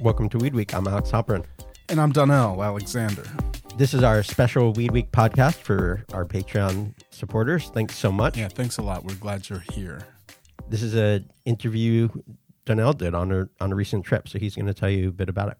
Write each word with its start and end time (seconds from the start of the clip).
Welcome 0.00 0.28
to 0.30 0.38
Weed 0.38 0.54
Week. 0.54 0.74
I'm 0.74 0.86
Alex 0.86 1.10
Halperin. 1.10 1.44
And 1.88 2.00
I'm 2.00 2.12
Donnell 2.12 2.62
Alexander. 2.62 3.24
This 3.76 3.92
is 3.92 4.02
our 4.02 4.22
special 4.22 4.72
Weed 4.72 4.90
Week 4.92 5.10
podcast 5.12 5.56
for 5.56 6.04
our 6.12 6.24
Patreon 6.24 6.94
supporters. 7.10 7.70
Thanks 7.70 7.96
so 7.96 8.12
much. 8.12 8.36
Yeah, 8.38 8.48
thanks 8.48 8.78
a 8.78 8.82
lot. 8.82 9.04
We're 9.04 9.16
glad 9.16 9.48
you're 9.48 9.64
here. 9.72 10.06
This 10.68 10.82
is 10.82 10.94
an 10.94 11.30
interview 11.44 12.08
Donnell 12.64 12.94
did 12.94 13.14
on 13.14 13.32
a 13.32 13.48
on 13.60 13.72
a 13.72 13.74
recent 13.74 14.04
trip, 14.04 14.28
so 14.28 14.38
he's 14.38 14.54
going 14.54 14.66
to 14.66 14.74
tell 14.74 14.88
you 14.88 15.08
a 15.08 15.12
bit 15.12 15.28
about 15.28 15.50
it. 15.50 15.58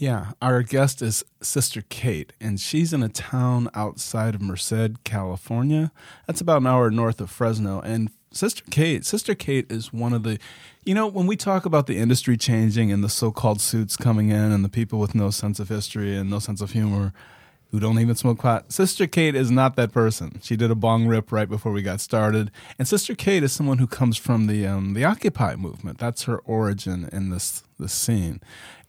Yeah, 0.00 0.30
our 0.40 0.62
guest 0.62 1.02
is 1.02 1.24
Sister 1.42 1.82
Kate, 1.88 2.32
and 2.40 2.60
she's 2.60 2.92
in 2.92 3.02
a 3.02 3.08
town 3.08 3.68
outside 3.74 4.36
of 4.36 4.40
Merced, 4.40 5.02
California. 5.02 5.90
That's 6.28 6.40
about 6.40 6.60
an 6.60 6.68
hour 6.68 6.88
north 6.92 7.20
of 7.20 7.32
Fresno. 7.32 7.80
And 7.80 8.08
Sister 8.30 8.62
Kate, 8.70 9.04
Sister 9.04 9.34
Kate 9.34 9.66
is 9.68 9.92
one 9.92 10.12
of 10.12 10.22
the, 10.22 10.38
you 10.84 10.94
know, 10.94 11.08
when 11.08 11.26
we 11.26 11.34
talk 11.34 11.66
about 11.66 11.88
the 11.88 11.96
industry 11.98 12.36
changing 12.36 12.92
and 12.92 13.02
the 13.02 13.08
so 13.08 13.32
called 13.32 13.60
suits 13.60 13.96
coming 13.96 14.28
in 14.30 14.52
and 14.52 14.64
the 14.64 14.68
people 14.68 15.00
with 15.00 15.16
no 15.16 15.30
sense 15.30 15.58
of 15.58 15.68
history 15.68 16.16
and 16.16 16.30
no 16.30 16.38
sense 16.38 16.60
of 16.60 16.70
humor 16.70 17.12
who 17.72 17.80
don't 17.80 17.98
even 17.98 18.14
smoke 18.14 18.38
pot, 18.38 18.70
Sister 18.70 19.08
Kate 19.08 19.34
is 19.34 19.50
not 19.50 19.74
that 19.74 19.90
person. 19.90 20.38
She 20.44 20.54
did 20.54 20.70
a 20.70 20.76
bong 20.76 21.08
rip 21.08 21.32
right 21.32 21.48
before 21.48 21.72
we 21.72 21.82
got 21.82 22.00
started. 22.00 22.52
And 22.78 22.86
Sister 22.86 23.16
Kate 23.16 23.42
is 23.42 23.52
someone 23.52 23.78
who 23.78 23.88
comes 23.88 24.16
from 24.16 24.46
the, 24.46 24.64
um, 24.64 24.94
the 24.94 25.04
Occupy 25.04 25.56
movement. 25.56 25.98
That's 25.98 26.22
her 26.22 26.38
origin 26.38 27.08
in 27.10 27.30
this, 27.30 27.64
this 27.80 27.92
scene. 27.92 28.40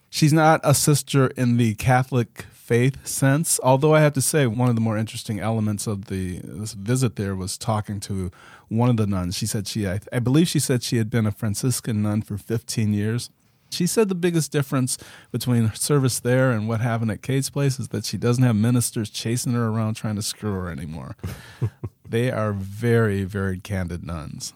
She's 0.09 0.33
not 0.33 0.59
a 0.63 0.73
sister 0.73 1.27
in 1.27 1.57
the 1.57 1.75
Catholic 1.75 2.45
faith 2.69 3.05
sense. 3.07 3.59
Although 3.63 3.95
I 3.95 4.01
have 4.01 4.13
to 4.13 4.21
say, 4.21 4.45
one 4.47 4.69
of 4.69 4.75
the 4.75 4.81
more 4.81 4.97
interesting 4.97 5.39
elements 5.39 5.87
of 5.87 6.05
the 6.05 6.39
this 6.43 6.73
visit 6.73 7.15
there 7.15 7.35
was 7.35 7.57
talking 7.57 7.99
to 8.01 8.31
one 8.67 8.89
of 8.89 8.97
the 8.97 9.07
nuns. 9.07 9.35
She 9.35 9.47
said 9.47 9.67
she, 9.67 9.87
I, 9.87 9.99
I 10.13 10.19
believe 10.19 10.47
she 10.47 10.59
said 10.59 10.83
she 10.83 10.97
had 10.97 11.09
been 11.09 11.25
a 11.25 11.31
Franciscan 11.31 12.03
nun 12.03 12.21
for 12.21 12.37
15 12.37 12.93
years. 12.93 13.31
She 13.71 13.87
said 13.87 14.09
the 14.09 14.15
biggest 14.15 14.51
difference 14.51 14.97
between 15.31 15.65
her 15.65 15.75
service 15.75 16.19
there 16.19 16.51
and 16.51 16.67
what 16.67 16.81
happened 16.81 17.11
at 17.11 17.21
Kate's 17.21 17.49
place 17.49 17.79
is 17.79 17.89
that 17.89 18.05
she 18.05 18.17
doesn't 18.17 18.43
have 18.43 18.55
ministers 18.55 19.09
chasing 19.09 19.53
her 19.53 19.67
around 19.67 19.95
trying 19.95 20.15
to 20.15 20.21
screw 20.21 20.53
her 20.53 20.71
anymore. 20.71 21.15
they 22.09 22.31
are 22.31 22.53
very, 22.53 23.23
very 23.23 23.59
candid 23.59 24.03
nuns. 24.03 24.53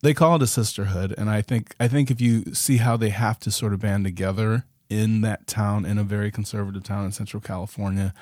They 0.00 0.14
call 0.14 0.36
it 0.36 0.42
a 0.42 0.46
sisterhood, 0.46 1.14
and 1.18 1.28
I 1.28 1.42
think 1.42 1.74
I 1.80 1.88
think 1.88 2.10
if 2.10 2.20
you 2.20 2.54
see 2.54 2.76
how 2.76 2.96
they 2.96 3.10
have 3.10 3.40
to 3.40 3.50
sort 3.50 3.72
of 3.72 3.80
band 3.80 4.04
together 4.04 4.64
in 4.88 5.22
that 5.22 5.46
town, 5.46 5.84
in 5.84 5.98
a 5.98 6.04
very 6.04 6.30
conservative 6.30 6.84
town 6.84 7.04
in 7.04 7.12
Central 7.12 7.40
California, 7.40 8.14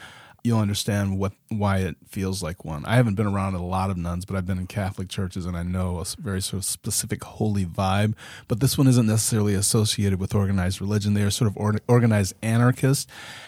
you'll 0.47 0.61
understand 0.61 1.19
what 1.19 1.33
why 1.49 1.79
it 1.79 1.97
feels 2.09 2.43
like 2.43 2.65
one. 2.65 2.85
I 2.87 2.95
haven't 2.95 3.17
been 3.17 3.27
around 3.27 3.55
a 3.55 3.63
lot 3.65 3.91
of 3.91 3.97
nuns, 3.97 4.25
but 4.25 4.37
I've 4.37 4.47
been 4.47 4.59
in 4.59 4.67
Catholic 4.69 5.09
churches 5.09 5.45
and 5.45 5.57
I 5.57 5.65
know 5.65 5.99
a 5.99 6.05
very 6.19 6.41
sort 6.41 6.59
of 6.59 6.65
specific 6.65 7.23
holy 7.25 7.67
vibe. 7.67 8.15
But 8.49 8.61
this 8.61 8.79
one 8.79 8.87
isn't 8.87 9.07
necessarily 9.07 9.55
associated 9.55 10.21
with 10.21 10.35
organized 10.35 10.81
religion. 10.81 11.15
They 11.15 11.23
are 11.23 11.31
sort 11.31 11.51
of 11.51 11.57
or- 11.57 11.81
organized 11.89 12.35
anarchists. 12.43 13.07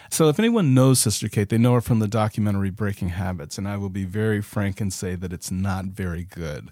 So 0.09 0.27
if 0.27 0.39
anyone 0.39 0.73
knows 0.73 0.99
Sister 0.99 1.29
Kate, 1.29 1.49
they 1.49 1.57
know 1.57 1.73
her 1.73 1.81
from 1.81 1.99
the 1.99 2.07
documentary 2.07 2.69
Breaking 2.69 3.09
Habits, 3.09 3.57
and 3.57 3.67
I 3.67 3.77
will 3.77 3.89
be 3.89 4.03
very 4.05 4.41
frank 4.41 4.81
and 4.81 4.91
say 4.93 5.15
that 5.15 5.33
it's 5.33 5.49
not 5.51 5.85
very 5.85 6.25
good. 6.25 6.69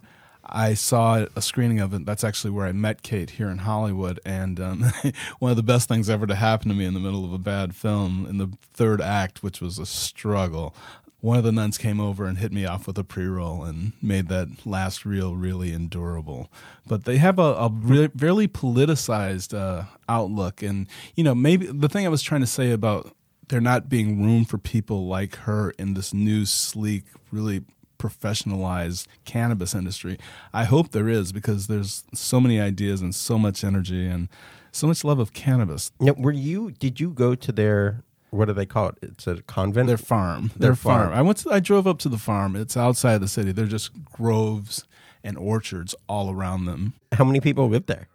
I 0.49 0.73
saw 0.75 1.25
a 1.35 1.41
screening 1.41 1.79
of 1.79 1.93
it. 1.93 2.05
That's 2.05 2.23
actually 2.23 2.51
where 2.51 2.65
I 2.65 2.71
met 2.71 3.01
Kate 3.01 3.31
here 3.31 3.49
in 3.49 3.59
Hollywood. 3.59 4.19
And 4.25 4.59
um, 4.59 4.85
one 5.39 5.51
of 5.51 5.57
the 5.57 5.63
best 5.63 5.87
things 5.87 6.09
ever 6.09 6.25
to 6.25 6.35
happen 6.35 6.69
to 6.69 6.75
me 6.75 6.85
in 6.85 6.93
the 6.93 6.99
middle 6.99 7.25
of 7.25 7.33
a 7.33 7.37
bad 7.37 7.75
film, 7.75 8.25
in 8.29 8.37
the 8.37 8.51
third 8.73 9.01
act, 9.01 9.43
which 9.43 9.61
was 9.61 9.77
a 9.77 9.85
struggle, 9.85 10.73
one 11.19 11.37
of 11.37 11.43
the 11.43 11.51
nuns 11.51 11.77
came 11.77 11.99
over 11.99 12.25
and 12.25 12.37
hit 12.37 12.53
me 12.53 12.65
off 12.65 12.87
with 12.87 12.97
a 12.97 13.03
pre 13.03 13.25
roll 13.25 13.63
and 13.63 13.93
made 14.01 14.27
that 14.29 14.65
last 14.65 15.05
reel 15.05 15.35
really 15.35 15.73
endurable. 15.73 16.51
But 16.85 17.05
they 17.05 17.17
have 17.17 17.39
a, 17.39 17.53
a 17.53 17.69
re- 17.69 18.09
really 18.15 18.47
politicized 18.47 19.57
uh, 19.57 19.85
outlook. 20.07 20.61
And, 20.61 20.87
you 21.15 21.23
know, 21.23 21.35
maybe 21.35 21.65
the 21.67 21.89
thing 21.89 22.05
I 22.05 22.09
was 22.09 22.21
trying 22.21 22.41
to 22.41 22.47
say 22.47 22.71
about 22.71 23.13
there 23.49 23.61
not 23.61 23.89
being 23.89 24.23
room 24.23 24.45
for 24.45 24.57
people 24.57 25.07
like 25.07 25.35
her 25.37 25.71
in 25.71 25.93
this 25.93 26.13
new, 26.13 26.45
sleek, 26.45 27.05
really 27.31 27.63
professionalized 27.97 29.07
cannabis 29.25 29.73
industry. 29.73 30.17
I 30.53 30.65
hope 30.65 30.91
there 30.91 31.09
is 31.09 31.31
because 31.31 31.67
there's 31.67 32.03
so 32.13 32.39
many 32.39 32.59
ideas 32.59 33.01
and 33.01 33.13
so 33.13 33.37
much 33.37 33.63
energy 33.63 34.07
and 34.07 34.29
so 34.71 34.87
much 34.87 35.03
love 35.03 35.19
of 35.19 35.33
cannabis. 35.33 35.91
Now, 35.99 36.13
were 36.13 36.31
you? 36.31 36.71
Did 36.71 36.99
you 36.99 37.11
go 37.11 37.35
to 37.35 37.51
their? 37.51 38.03
What 38.29 38.45
do 38.45 38.53
they 38.53 38.65
call 38.65 38.89
it? 38.89 38.97
It's 39.01 39.25
a 39.25 39.41
convent. 39.43 39.87
Their 39.87 39.97
farm. 39.97 40.51
Their, 40.57 40.69
their 40.69 40.75
farm. 40.75 41.09
farm. 41.09 41.17
I 41.17 41.21
went. 41.21 41.37
To, 41.39 41.51
I 41.51 41.59
drove 41.59 41.87
up 41.87 41.99
to 41.99 42.09
the 42.09 42.17
farm. 42.17 42.55
It's 42.55 42.77
outside 42.77 43.19
the 43.19 43.27
city. 43.27 43.51
They're 43.51 43.65
just 43.65 43.91
groves 44.05 44.85
and 45.23 45.37
orchards 45.37 45.95
all 46.07 46.31
around 46.31 46.65
them. 46.65 46.93
How 47.13 47.25
many 47.25 47.39
people 47.39 47.67
live 47.69 47.85
there? 47.87 48.07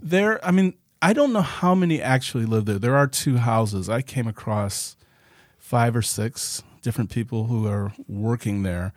There. 0.00 0.44
I 0.44 0.50
mean, 0.50 0.74
I 1.00 1.12
don't 1.12 1.32
know 1.32 1.42
how 1.42 1.74
many 1.74 2.02
actually 2.02 2.46
live 2.46 2.64
there. 2.64 2.78
There 2.78 2.96
are 2.96 3.06
two 3.06 3.36
houses. 3.36 3.88
I 3.88 4.02
came 4.02 4.26
across 4.26 4.96
five 5.58 5.94
or 5.94 6.02
six 6.02 6.62
different 6.82 7.10
people 7.10 7.44
who 7.44 7.68
are 7.68 7.92
working 8.08 8.62
there. 8.62 8.92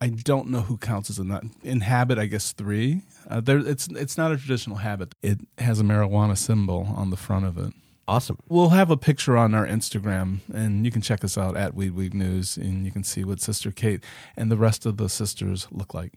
I 0.00 0.08
don't 0.08 0.48
know 0.48 0.62
who 0.62 0.78
counts 0.78 1.10
as 1.10 1.18
a 1.18 1.24
nut. 1.24 1.44
In 1.62 1.82
habit, 1.82 2.18
I 2.18 2.26
guess 2.26 2.52
three. 2.52 3.02
Uh, 3.28 3.40
there, 3.40 3.58
it's 3.58 3.86
it's 3.88 4.16
not 4.16 4.32
a 4.32 4.38
traditional 4.38 4.78
habit. 4.78 5.14
It 5.22 5.40
has 5.58 5.78
a 5.78 5.84
marijuana 5.84 6.38
symbol 6.38 6.88
on 6.96 7.10
the 7.10 7.16
front 7.16 7.44
of 7.44 7.58
it. 7.58 7.74
Awesome. 8.08 8.38
We'll 8.48 8.70
have 8.70 8.90
a 8.90 8.96
picture 8.96 9.36
on 9.36 9.54
our 9.54 9.66
Instagram, 9.66 10.40
and 10.52 10.84
you 10.84 10.90
can 10.90 11.02
check 11.02 11.22
us 11.22 11.38
out 11.38 11.56
at 11.56 11.74
Weed 11.74 11.92
Week 11.92 12.14
News, 12.14 12.56
and 12.56 12.84
you 12.84 12.90
can 12.90 13.04
see 13.04 13.24
what 13.24 13.40
Sister 13.40 13.70
Kate 13.70 14.02
and 14.36 14.50
the 14.50 14.56
rest 14.56 14.84
of 14.84 14.96
the 14.96 15.08
sisters 15.08 15.68
look 15.70 15.94
like. 15.94 16.14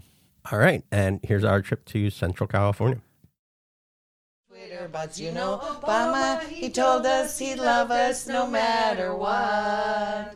All 0.52 0.58
right, 0.58 0.84
and 0.92 1.20
here's 1.22 1.44
our 1.44 1.62
trip 1.62 1.86
to 1.86 2.10
Central 2.10 2.48
California. 2.48 3.02
Twitter, 4.50 4.90
but 4.92 5.20
you 5.20 5.32
know 5.34 5.60
Obama, 5.62 6.42
he 6.48 6.70
told 6.70 7.06
us 7.06 7.38
he'd 7.38 7.60
love 7.60 7.92
us 7.92 8.28
no 8.28 8.48
matter 8.48 9.14
what. 9.14 10.36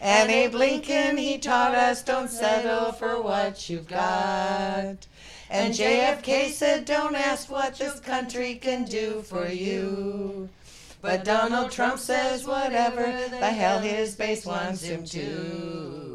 And 0.00 0.30
Abe 0.30 0.54
Lincoln, 0.54 1.16
he 1.16 1.38
taught 1.38 1.74
us 1.74 2.02
don't 2.02 2.28
settle 2.28 2.92
for 2.92 3.20
what 3.22 3.68
you've 3.68 3.88
got. 3.88 5.06
And 5.48 5.72
JFK 5.72 6.50
said 6.50 6.84
don't 6.84 7.14
ask 7.14 7.50
what 7.50 7.78
this 7.78 8.00
country 8.00 8.56
can 8.56 8.84
do 8.84 9.22
for 9.22 9.48
you. 9.48 10.48
But 11.00 11.24
Donald 11.24 11.70
Trump 11.70 11.98
says 11.98 12.46
whatever 12.46 13.02
the 13.02 13.50
hell 13.50 13.80
his 13.80 14.14
base 14.16 14.44
wants 14.44 14.82
him 14.82 15.04
to. 15.04 16.06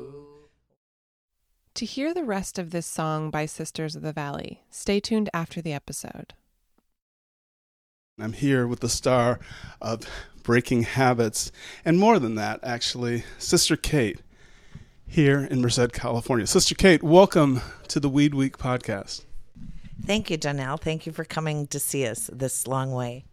To 1.76 1.86
hear 1.86 2.14
the 2.14 2.26
rest 2.26 2.60
of 2.60 2.72
this 2.72 2.86
song 2.86 3.32
by 3.32 3.46
Sisters 3.46 3.96
of 3.96 4.02
the 4.02 4.12
Valley, 4.12 4.64
stay 4.70 5.00
tuned 5.00 5.30
after 5.34 5.62
the 5.62 5.74
episode. 5.74 6.34
I'm 8.20 8.34
here 8.34 8.68
with 8.68 8.82
the 8.82 8.90
star 8.90 9.40
of 9.82 10.02
Breaking 10.44 10.84
Habits, 10.84 11.52
and 11.86 11.98
more 11.98 12.20
than 12.20 12.36
that, 12.36 12.60
actually, 12.62 13.24
Sister 13.40 13.76
Kate 13.76 14.20
here 15.08 15.40
in 15.40 15.62
Merced, 15.62 15.94
California. 15.94 16.46
Sister 16.46 16.76
Kate, 16.76 17.02
welcome 17.02 17.62
to 17.88 18.00
the 18.00 18.10
Weed 18.10 18.34
Week 18.34 18.58
podcast. 18.58 19.24
Thank 20.06 20.30
you, 20.30 20.38
Donnell. 20.38 20.78
Thank 20.78 21.06
you 21.06 21.12
for 21.12 21.24
coming 21.24 21.68
to 21.68 21.80
see 21.80 22.06
us 22.06 22.30
this 22.34 22.68
long 22.68 22.92
way. 22.92 23.24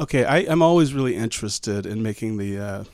Okay, 0.00 0.24
I, 0.24 0.38
am 0.38 0.62
always 0.62 0.94
really 0.94 1.16
interested 1.16 1.84
in 1.84 2.02
making 2.02 2.36
the 2.36 2.58
uh, 2.58 2.84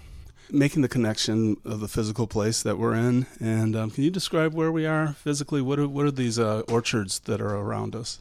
making 0.51 0.83
the 0.83 0.89
connection 0.89 1.57
of 1.65 1.81
the 1.81 1.89
physical 1.89 2.27
place 2.27 2.63
that 2.63 2.79
we're 2.79 2.95
in. 2.95 3.27
And 3.39 3.77
um, 3.77 3.91
can 3.91 4.03
you 4.03 4.11
describe 4.11 4.55
where 4.55 4.73
we 4.73 4.87
are 4.87 5.13
physically? 5.13 5.61
What 5.61 5.79
are 5.79 5.89
what 5.89 6.07
are 6.07 6.11
these 6.11 6.39
uh, 6.39 6.63
orchards 6.69 7.21
that 7.21 7.41
are 7.41 7.55
around 7.55 7.95
us? 7.95 8.21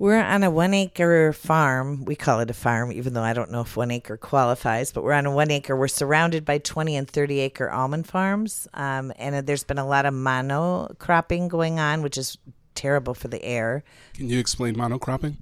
We're 0.00 0.22
on 0.22 0.44
a 0.44 0.50
one 0.50 0.72
acre 0.72 1.30
farm. 1.34 2.06
We 2.06 2.16
call 2.16 2.40
it 2.40 2.48
a 2.48 2.54
farm, 2.54 2.90
even 2.90 3.12
though 3.12 3.22
I 3.22 3.34
don't 3.34 3.50
know 3.50 3.60
if 3.60 3.76
one 3.76 3.90
acre 3.90 4.16
qualifies, 4.16 4.92
but 4.92 5.04
we're 5.04 5.12
on 5.12 5.26
a 5.26 5.30
one 5.30 5.50
acre. 5.50 5.76
We're 5.76 5.88
surrounded 5.88 6.46
by 6.46 6.56
20 6.56 6.96
and 6.96 7.06
30 7.06 7.40
acre 7.40 7.70
almond 7.70 8.06
farms. 8.06 8.66
Um, 8.72 9.12
and 9.16 9.46
there's 9.46 9.62
been 9.62 9.76
a 9.76 9.86
lot 9.86 10.06
of 10.06 10.14
monocropping 10.14 11.48
going 11.48 11.80
on, 11.80 12.00
which 12.00 12.16
is 12.16 12.38
terrible 12.74 13.12
for 13.12 13.28
the 13.28 13.44
air. 13.44 13.84
Can 14.14 14.30
you 14.30 14.38
explain 14.38 14.74
monocropping? 14.74 15.36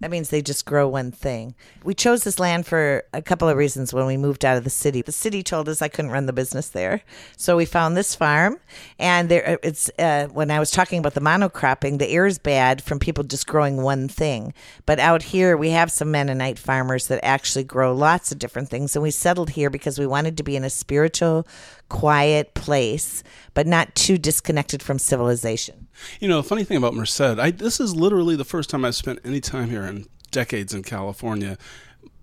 That 0.00 0.10
means 0.10 0.28
they 0.28 0.42
just 0.42 0.66
grow 0.66 0.86
one 0.86 1.10
thing. 1.10 1.54
We 1.82 1.94
chose 1.94 2.22
this 2.22 2.38
land 2.38 2.66
for 2.66 3.04
a 3.14 3.22
couple 3.22 3.48
of 3.48 3.56
reasons 3.56 3.94
when 3.94 4.04
we 4.04 4.18
moved 4.18 4.44
out 4.44 4.58
of 4.58 4.64
the 4.64 4.70
city. 4.70 5.00
The 5.00 5.12
city 5.12 5.42
told 5.42 5.68
us 5.68 5.80
I 5.80 5.88
couldn't 5.88 6.10
run 6.10 6.26
the 6.26 6.34
business 6.34 6.68
there. 6.68 7.02
So 7.36 7.56
we 7.56 7.64
found 7.64 7.96
this 7.96 8.14
farm 8.14 8.58
and 8.98 9.30
there 9.30 9.48
uh, 9.48 9.56
it's 9.62 9.90
uh, 9.98 10.28
when 10.32 10.50
I 10.50 10.58
was 10.58 10.70
talking 10.70 10.98
about 10.98 11.14
the 11.14 11.20
monocropping, 11.20 11.98
the 11.98 12.10
air 12.10 12.26
is 12.26 12.38
bad 12.38 12.82
from 12.82 12.98
people 12.98 13.24
just 13.24 13.46
growing 13.46 13.82
one 13.82 14.06
thing. 14.06 14.52
But 14.84 14.98
out 14.98 15.22
here 15.22 15.56
we 15.56 15.70
have 15.70 15.90
some 15.90 16.10
Mennonite 16.10 16.58
farmers 16.58 17.06
that 17.06 17.24
actually 17.24 17.64
grow 17.64 17.94
lots 17.94 18.30
of 18.30 18.38
different 18.38 18.68
things 18.68 18.94
and 18.94 19.02
we 19.02 19.10
settled 19.10 19.50
here 19.50 19.70
because 19.70 19.98
we 19.98 20.06
wanted 20.06 20.36
to 20.36 20.42
be 20.42 20.56
in 20.56 20.64
a 20.64 20.70
spiritual 20.70 21.46
quiet 21.88 22.54
place, 22.54 23.22
but 23.54 23.66
not 23.66 23.94
too 23.94 24.18
disconnected 24.18 24.82
from 24.82 24.98
civilization. 24.98 25.88
You 26.20 26.28
know, 26.28 26.42
the 26.42 26.48
funny 26.48 26.64
thing 26.64 26.76
about 26.76 26.94
Merced, 26.94 27.20
I, 27.20 27.50
this 27.50 27.80
is 27.80 27.94
literally 27.94 28.36
the 28.36 28.44
first 28.44 28.70
time 28.70 28.84
I've 28.84 28.96
spent 28.96 29.20
any 29.24 29.40
time 29.40 29.70
here 29.70 29.84
in 29.84 30.06
decades 30.30 30.74
in 30.74 30.82
California. 30.82 31.56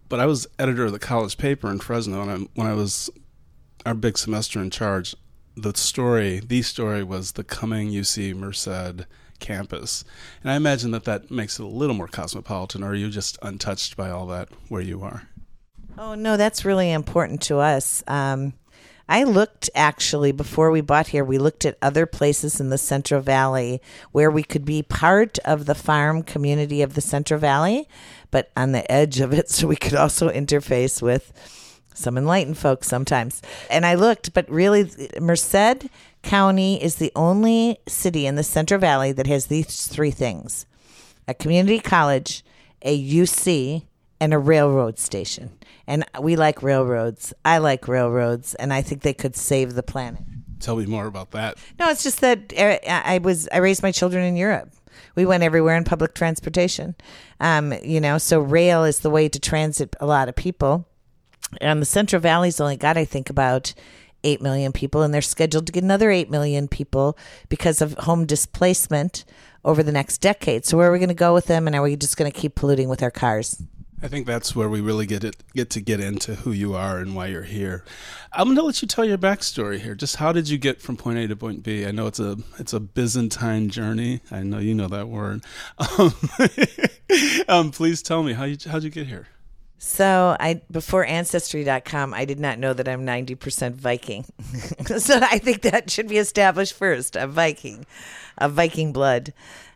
But 0.10 0.20
I 0.20 0.26
was 0.26 0.46
editor 0.60 0.86
of 0.86 0.92
the 0.92 1.00
college 1.00 1.38
paper 1.38 1.72
in 1.72 1.80
Fresno, 1.80 2.22
and 2.22 2.32
I, 2.32 2.36
when 2.54 2.68
I 2.68 2.74
was 2.74 3.10
our 3.86 3.94
big 3.94 4.18
semester 4.18 4.62
in 4.62 4.70
charge, 4.70 5.16
the 5.56 5.76
story, 5.76 6.40
the 6.40 6.62
story 6.62 7.04
was 7.04 7.34
the 7.34 7.44
coming 7.44 7.90
UC 7.90 8.36
Merced 8.36 9.08
campus. 9.40 10.04
And 10.42 10.52
I 10.52 10.56
imagine 10.56 10.92
that 10.92 11.04
that 11.06 11.32
makes 11.32 11.60
it 11.60 11.64
a 11.64 11.68
little 11.68 11.96
more 11.96 12.08
cosmopolitan, 12.08 12.84
or 12.84 12.90
are 12.90 12.96
you 12.96 13.10
just 13.10 13.38
untouched 13.42 13.98
by 13.98 14.10
all 14.10 14.28
that 14.28 14.50
where 14.70 14.82
you 14.82 15.02
are? 15.02 15.28
Oh, 15.98 16.16
no, 16.16 16.38
that's 16.38 16.66
really 16.66 16.92
important 16.92 17.42
to 17.44 17.58
us. 17.58 18.04
Um, 18.08 18.54
I 19.08 19.24
looked 19.24 19.70
actually 19.76 20.32
before 20.32 20.72
we 20.72 20.82
bought 20.82 21.08
here, 21.08 21.26
we 21.26 21.38
looked 21.38 21.66
at 21.66 21.78
other 21.82 22.06
places 22.06 22.60
in 22.60 22.70
the 22.70 22.78
Central 22.78 23.22
Valley 23.22 23.82
where 24.12 24.32
we 24.32 24.44
could 24.44 24.66
be 24.66 24.82
part 24.82 25.40
of 25.40 25.66
the 25.66 25.76
farm 25.76 26.24
community 26.24 26.82
of 26.82 26.94
the 26.94 27.02
Central 27.02 27.40
Valley, 27.40 27.88
but 28.32 28.50
on 28.56 28.72
the 28.72 28.90
edge 28.92 29.20
of 29.20 29.34
it, 29.34 29.50
so 29.52 29.68
we 29.68 29.76
could 29.76 29.96
also 29.96 30.30
interface 30.30 31.02
with 31.02 31.34
some 31.94 32.18
enlightened 32.18 32.58
folks 32.58 32.88
sometimes. 32.88 33.42
And 33.70 33.86
I 33.86 33.96
looked, 33.96 34.34
but 34.34 34.50
really, 34.50 34.90
Merced 35.20 35.88
County 36.24 36.82
is 36.82 36.96
the 36.96 37.12
only 37.16 37.80
city 37.88 38.26
in 38.26 38.36
the 38.36 38.44
Central 38.44 38.80
Valley 38.80 39.12
that 39.12 39.28
has 39.28 39.48
these 39.48 39.88
three 39.88 40.12
things 40.12 40.66
a 41.28 41.34
community 41.34 41.80
college, 41.80 42.44
a 42.82 43.02
UC, 43.02 43.84
and 44.24 44.34
a 44.34 44.40
railroad 44.40 44.98
station. 44.98 45.52
And 45.86 46.06
we 46.22 46.38
like 46.38 46.64
railroads. 46.64 47.34
I 47.44 47.58
like 47.58 47.90
railroads, 47.90 48.56
and 48.56 48.72
I 48.72 48.82
think 48.82 49.02
they 49.02 49.14
could 49.14 49.36
save 49.36 49.74
the 49.74 49.84
planet. 49.84 50.22
Tell 50.62 50.78
me 50.78 50.86
more 50.86 51.08
about 51.08 51.32
that. 51.32 51.58
No, 51.78 51.90
it's 51.90 52.04
just 52.04 52.22
that 52.22 52.54
uh, 52.58 52.78
I 52.88 53.18
was 53.18 53.50
I 53.52 53.58
raised 53.58 53.84
my 53.84 53.92
children 53.92 54.24
in 54.24 54.38
Europe. 54.38 54.72
We 55.16 55.26
went 55.26 55.44
everywhere 55.44 55.76
in 55.76 55.84
public 55.84 56.14
transportation. 56.16 56.96
Um, 57.42 57.74
you 57.84 58.00
know, 58.00 58.18
so 58.18 58.40
rail 58.40 58.86
is 58.86 59.00
the 59.00 59.10
way 59.10 59.28
to 59.28 59.40
transit 59.42 59.94
a 60.00 60.06
lot 60.06 60.30
of 60.30 60.38
people. 60.38 60.88
And 61.60 61.82
the 61.82 61.86
Central 61.86 62.22
Valley's 62.22 62.62
only 62.62 62.78
got, 62.78 62.96
I 62.96 63.04
think, 63.04 63.30
about 63.30 63.74
8 64.24 64.42
million 64.42 64.72
people, 64.72 65.02
and 65.02 65.14
they're 65.14 65.22
scheduled 65.22 65.68
to 65.68 65.74
get 65.74 65.84
another 65.84 66.12
8 66.12 66.30
million 66.30 66.70
people 66.70 67.18
because 67.50 67.82
of 67.82 67.94
home 67.96 68.26
displacement 68.26 69.26
over 69.66 69.84
the 69.84 69.92
next 69.92 70.20
decade. 70.20 70.66
So, 70.66 70.78
where 70.78 70.90
are 70.90 70.94
we 70.94 71.00
going 71.00 71.10
to 71.10 71.14
go 71.14 71.34
with 71.34 71.48
them, 71.48 71.68
and 71.68 71.76
are 71.76 71.82
we 71.82 71.98
just 71.98 72.16
going 72.16 72.32
to 72.32 72.40
keep 72.40 72.56
polluting 72.56 72.88
with 72.88 73.04
our 73.04 73.12
cars? 73.12 73.62
I 74.04 74.10
think 74.10 74.28
that's 74.28 74.54
where 74.54 74.68
we 74.68 74.82
really 74.82 75.06
get 75.06 75.24
it 75.24 75.38
get 75.54 75.70
to 75.72 75.82
get 75.82 76.02
into 76.02 76.36
who 76.36 76.52
you 76.52 76.76
are 76.76 76.98
and 76.98 77.16
why 77.16 77.28
you're 77.28 77.44
here. 77.44 77.86
I'm 78.34 78.48
going 78.48 78.58
to 78.58 78.64
let 78.64 78.82
you 78.82 78.88
tell 78.88 79.06
your 79.06 79.18
backstory 79.18 79.80
here. 79.80 79.96
Just 79.96 80.18
how 80.18 80.34
did 80.34 80.50
you 80.50 80.58
get 80.58 80.82
from 80.82 80.98
point 80.98 81.20
A 81.20 81.28
to 81.30 81.38
point 81.38 81.64
B? 81.64 81.86
I 81.86 81.92
know 81.92 82.08
it's 82.08 82.20
a 82.20 82.38
it's 82.60 82.74
a 82.74 82.82
Byzantine 82.82 83.70
journey. 83.70 84.20
I 84.30 84.44
know 84.44 84.60
you 84.60 84.76
know 84.76 84.90
that 84.90 85.08
word. 85.08 85.46
Um, 85.78 86.14
um, 87.48 87.72
please 87.72 88.02
tell 88.02 88.24
me 88.24 88.34
how 88.34 88.44
you 88.44 88.58
how'd 88.70 88.84
you 88.84 88.90
get 88.90 89.08
here? 89.08 89.30
So 89.78 90.36
I 90.38 90.62
before 90.70 91.06
ancestry.com 91.06 92.14
I 92.14 92.26
did 92.26 92.42
not 92.42 92.60
know 92.60 92.74
that 92.74 92.90
I'm 92.90 93.06
90% 93.06 93.74
Viking. 93.74 94.26
so 94.98 95.20
I 95.22 95.38
think 95.38 95.62
that 95.62 95.90
should 95.90 96.10
be 96.10 96.18
established 96.18 96.74
first. 96.74 97.16
A 97.16 97.26
Viking. 97.26 97.86
A 98.38 98.50
Viking 98.50 98.92
blood. 98.92 99.34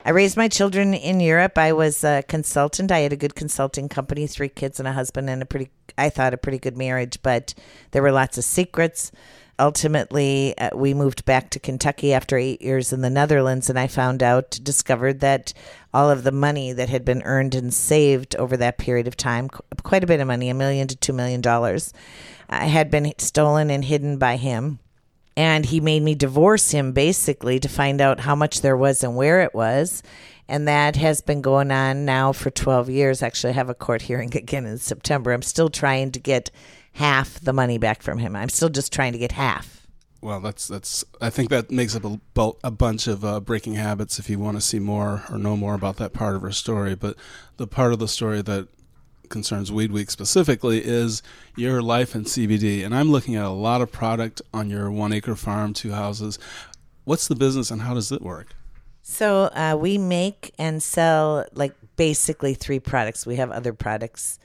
I 0.08 0.12
raised 0.12 0.38
my 0.38 0.48
children 0.48 0.94
in 0.94 1.20
Europe. 1.20 1.58
I 1.58 1.74
was 1.74 2.02
a 2.02 2.24
consultant. 2.30 2.94
I 2.94 3.00
had 3.00 3.12
a 3.12 3.18
good 3.18 3.36
consulting 3.36 3.90
company, 3.90 4.26
three 4.26 4.48
kids 4.48 4.80
and 4.80 4.88
a 4.88 4.94
husband 4.94 5.30
and 5.30 5.42
a 5.42 5.46
pretty 5.46 5.70
I 5.98 6.10
thought 6.10 6.34
a 6.34 6.38
pretty 6.38 6.60
good 6.60 6.78
marriage, 6.78 7.20
but 7.22 7.54
there 7.92 8.02
were 8.02 8.12
lots 8.14 8.38
of 8.38 8.46
secrets 8.46 9.12
ultimately 9.60 10.58
uh, 10.58 10.70
we 10.76 10.94
moved 10.94 11.26
back 11.26 11.50
to 11.50 11.60
Kentucky 11.60 12.14
after 12.14 12.38
eight 12.38 12.62
years 12.62 12.94
in 12.94 13.02
the 13.02 13.10
Netherlands, 13.10 13.70
and 13.70 13.80
I 13.80 13.88
found 13.88 14.22
out, 14.22 14.60
discovered 14.64 15.20
that 15.22 15.54
all 15.94 16.10
of 16.10 16.24
the 16.24 16.32
money 16.32 16.74
that 16.74 16.90
had 16.90 17.04
been 17.04 17.24
earned 17.24 17.56
and 17.56 17.74
saved 17.74 18.36
over 18.36 18.56
that 18.58 18.78
period 18.78 19.08
of 19.08 19.18
time, 19.18 19.50
quite 19.84 20.04
a 20.04 20.08
bit 20.08 20.20
of 20.20 20.28
money, 20.28 20.50
a 20.50 20.54
million 20.54 20.88
to 20.88 20.96
two 20.96 21.14
million 21.14 21.42
dollars, 21.42 21.94
uh, 22.50 22.68
had 22.68 22.92
been 22.92 23.14
stolen 23.18 23.70
and 23.70 23.86
hidden 23.86 24.18
by 24.18 24.36
him. 24.36 24.80
And 25.38 25.68
he 25.68 25.80
made 25.80 26.02
me 26.02 26.16
divorce 26.16 26.72
him 26.72 26.94
basically 26.94 27.60
to 27.60 27.70
find 27.70 28.02
out 28.02 28.20
how 28.20 28.36
much 28.36 28.62
there 28.62 28.76
was 28.76 29.04
and 29.04 29.16
where 29.16 29.42
it 29.42 29.54
was. 29.54 30.02
And 30.50 30.68
that 30.68 30.96
has 30.96 31.22
been 31.22 31.42
going 31.42 31.72
on 31.72 32.06
now 32.06 32.34
for 32.34 32.50
12 32.50 32.90
years. 32.90 33.22
Actually, 33.22 33.52
I 33.52 33.54
have 33.54 33.70
a 33.70 33.76
court 33.76 34.02
hearing 34.02 34.36
again 34.36 34.66
in 34.66 34.80
September. 34.80 35.32
I'm 35.32 35.44
still 35.44 35.70
trying 35.70 36.12
to 36.12 36.20
get 36.20 36.50
half 36.94 37.40
the 37.40 37.54
money 37.54 37.78
back 37.78 38.02
from 38.02 38.18
him. 38.18 38.36
I'm 38.36 38.50
still 38.50 38.70
just 38.70 38.92
trying 38.92 39.14
to 39.14 39.20
get 39.20 39.34
half. 39.34 39.78
Well, 40.20 40.42
that's 40.42 40.68
that's. 40.68 41.06
I 41.22 41.30
think 41.30 41.52
that 41.52 41.70
makes 41.70 41.96
up 41.96 42.04
a, 42.04 42.52
a 42.64 42.72
bunch 42.72 43.06
of 43.06 43.24
uh, 43.24 43.40
breaking 43.40 43.76
habits. 43.76 44.18
If 44.18 44.32
you 44.32 44.40
want 44.40 44.58
to 44.58 44.62
see 44.62 44.80
more 44.80 45.24
or 45.30 45.38
know 45.38 45.56
more 45.56 45.76
about 45.76 45.98
that 45.98 46.12
part 46.12 46.36
of 46.36 46.42
her 46.42 46.52
story, 46.52 46.96
but 46.96 47.16
the 47.58 47.68
part 47.68 47.94
of 47.94 48.00
the 48.00 48.08
story 48.08 48.42
that 48.42 48.68
concerns 49.30 49.72
Weed 49.72 49.92
Week 49.92 50.10
specifically 50.10 50.84
is 50.84 51.22
your 51.56 51.82
life 51.82 52.16
in 52.16 52.24
CBD. 52.24 52.86
And 52.86 52.96
I'm 52.96 53.12
looking 53.12 53.36
at 53.36 53.46
a 53.46 53.50
lot 53.50 53.82
of 53.82 53.92
product 53.92 54.42
on 54.54 54.70
your 54.70 54.92
one 54.92 55.14
acre 55.14 55.36
farm, 55.36 55.74
two 55.74 55.92
houses. 55.92 56.40
What's 57.04 57.28
the 57.28 57.36
business 57.36 57.72
and 57.72 57.82
how 57.82 57.94
does 57.94 58.12
it 58.12 58.22
work? 58.22 58.56
So 59.02 59.46
uh, 59.46 59.78
we 59.80 59.98
make 59.98 60.54
and 60.60 60.84
sell 60.84 61.46
like 61.54 61.74
basically 61.96 62.54
three 62.54 62.80
products. 62.80 63.26
We 63.26 63.38
have 63.38 63.52
other 63.52 63.72
products 63.72 64.38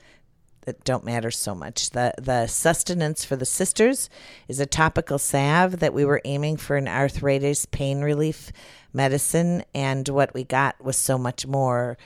that 0.65 0.83
don't 0.83 1.03
matter 1.03 1.31
so 1.31 1.53
much. 1.53 1.89
The 1.89 2.13
the 2.17 2.47
sustenance 2.47 3.25
for 3.25 3.35
the 3.35 3.45
sisters 3.45 4.09
is 4.47 4.59
a 4.59 4.65
topical 4.65 5.17
salve 5.17 5.79
that 5.79 5.93
we 5.93 6.05
were 6.05 6.21
aiming 6.25 6.57
for 6.57 6.77
an 6.77 6.87
arthritis 6.87 7.65
pain 7.65 8.01
relief 8.01 8.51
medicine, 8.93 9.63
and 9.75 10.07
what 10.07 10.33
we 10.33 10.43
got 10.43 10.81
was 10.83 10.95
so 10.95 11.17
much 11.17 11.45
more. 11.45 11.97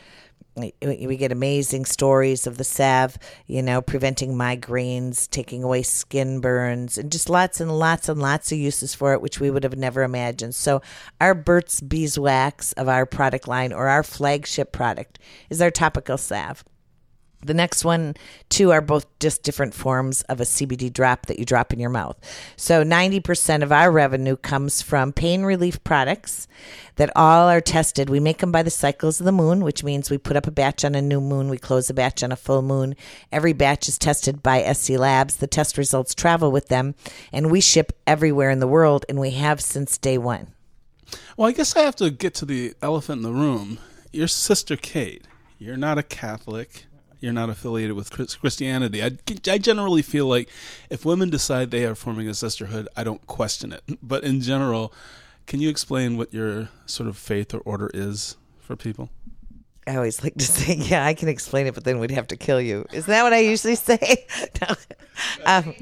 We 0.58 1.18
get 1.18 1.32
amazing 1.32 1.86
stories 1.86 2.48
of 2.48 2.58
the 2.58 2.64
salve, 2.64 3.18
you 3.46 3.62
know, 3.62 3.82
preventing 3.82 4.34
migraines, 4.34 5.30
taking 5.30 5.64
away 5.64 5.84
skin 5.84 6.40
burns, 6.40 6.98
and 6.98 7.12
just 7.12 7.30
lots 7.30 7.62
and 7.62 7.78
lots 7.78 8.10
and 8.10 8.20
lots 8.20 8.52
of 8.52 8.58
uses 8.58 8.96
for 8.96 9.14
it, 9.14 9.22
which 9.22 9.40
we 9.40 9.52
would 9.52 9.64
have 9.64 9.78
never 9.78 10.04
imagined. 10.04 10.56
So, 10.56 10.82
our 11.22 11.36
Burt's 11.36 11.80
Beeswax 11.80 12.74
of 12.74 12.88
our 12.88 13.06
product 13.06 13.48
line, 13.48 13.72
or 13.72 13.88
our 13.88 14.04
flagship 14.04 14.72
product, 14.72 15.20
is 15.50 15.62
our 15.62 15.72
topical 15.72 16.18
salve. 16.18 16.64
The 17.44 17.54
next 17.54 17.86
one, 17.86 18.16
two, 18.50 18.72
are 18.72 18.82
both 18.82 19.06
just 19.20 19.44
different 19.44 19.76
forms 19.76 20.24
of 20.24 20.42
a 20.42 20.44
CBD 20.44 20.92
drop 20.92 21.28
that 21.28 21.38
you 21.38 21.46
drop 21.46 21.72
in 21.72 21.80
your 21.80 21.92
mouth. 21.92 22.18
So 22.56 22.84
90% 22.84 23.62
of 23.62 23.72
our 23.72 23.92
revenue 23.92 24.36
comes 24.36 24.82
from 24.82 25.14
pain 25.14 25.44
relief 25.44 25.84
products 25.84 26.48
that 26.96 27.12
all 27.16 27.48
are 27.48 27.62
tested. 27.62 28.10
We 28.10 28.20
make 28.20 28.40
them 28.40 28.52
by 28.52 28.64
the 28.64 28.72
cycles 28.72 29.20
of 29.20 29.26
the 29.26 29.32
moon, 29.32 29.64
which 29.64 29.84
means 29.84 30.10
we 30.10 30.18
put 30.18 30.36
up 30.36 30.48
a 30.48 30.52
batch 30.52 30.84
on 30.84 30.96
a 30.96 31.02
new 31.02 31.22
moon, 31.22 31.48
we 31.48 31.60
close 31.60 31.90
a 31.92 31.94
batch 31.94 32.24
on 32.24 32.32
a 32.32 32.36
full 32.36 32.64
moon. 32.64 32.96
Every 33.32 33.54
batch 33.54 33.88
is 33.88 34.00
tested 34.00 34.42
by 34.42 34.74
SC 34.74 34.92
Labs. 34.92 35.36
The 35.36 35.48
test 35.48 35.78
results 35.78 36.16
travel 36.16 36.52
with 36.52 36.70
them, 36.70 36.96
and 37.32 37.52
we 37.52 37.62
ship 37.62 37.94
everywhere 38.08 38.50
in 38.50 38.60
the 38.60 38.68
world, 38.68 39.06
and 39.08 39.20
we 39.20 39.32
have 39.32 39.62
since 39.62 40.00
day 40.00 40.18
one. 40.18 40.48
Well, 41.38 41.48
I 41.48 41.52
guess 41.52 41.76
I 41.76 41.82
have 41.82 41.96
to 41.98 42.10
get 42.10 42.34
to 42.36 42.46
the 42.46 42.74
elephant 42.82 43.20
in 43.20 43.24
the 43.24 43.32
room. 43.32 43.78
Your 44.12 44.28
sister 44.28 44.76
Kate, 44.76 45.26
you're 45.60 45.78
not 45.78 46.00
a 46.00 46.04
Catholic 46.04 46.86
you're 47.20 47.34
not 47.34 47.50
affiliated 47.50 47.96
with 47.96 48.12
Christianity. 48.12 49.04
I, 49.04 49.12
I 49.50 49.58
generally 49.58 50.02
feel 50.02 50.28
like 50.28 50.50
if 50.90 51.06
women 51.06 51.30
decide 51.30 51.72
they 51.72 51.86
are 51.86 51.96
forming 51.96 52.28
a 52.28 52.34
sisterhood, 52.34 52.88
I 52.96 53.04
don't 53.04 53.26
question 53.28 53.74
it. 53.74 53.84
But 54.02 54.24
in 54.24 54.42
general, 54.42 54.94
can 55.48 55.60
you 55.60 55.70
explain 55.70 56.18
what 56.18 56.34
your 56.34 56.70
sort 56.86 57.10
of 57.10 57.18
faith 57.18 57.54
or 57.54 57.60
order 57.60 57.90
is 57.94 58.38
for 58.60 58.76
people? 58.76 59.10
I 59.88 59.96
always 59.96 60.22
like 60.24 60.36
to 60.36 60.46
say, 60.46 60.76
yeah, 60.78 61.06
I 61.06 61.14
can 61.14 61.30
explain 61.30 61.68
it, 61.68 61.74
but 61.74 61.84
then 61.84 62.00
we'd 62.00 62.12
have 62.12 62.28
to 62.28 62.38
kill 62.38 62.62
you. 62.62 62.86
Isn't 62.92 63.10
that 63.10 63.24
what 63.24 63.34
I 63.34 63.40
usually 63.40 63.76
say? 63.76 64.26
um, 65.46 65.74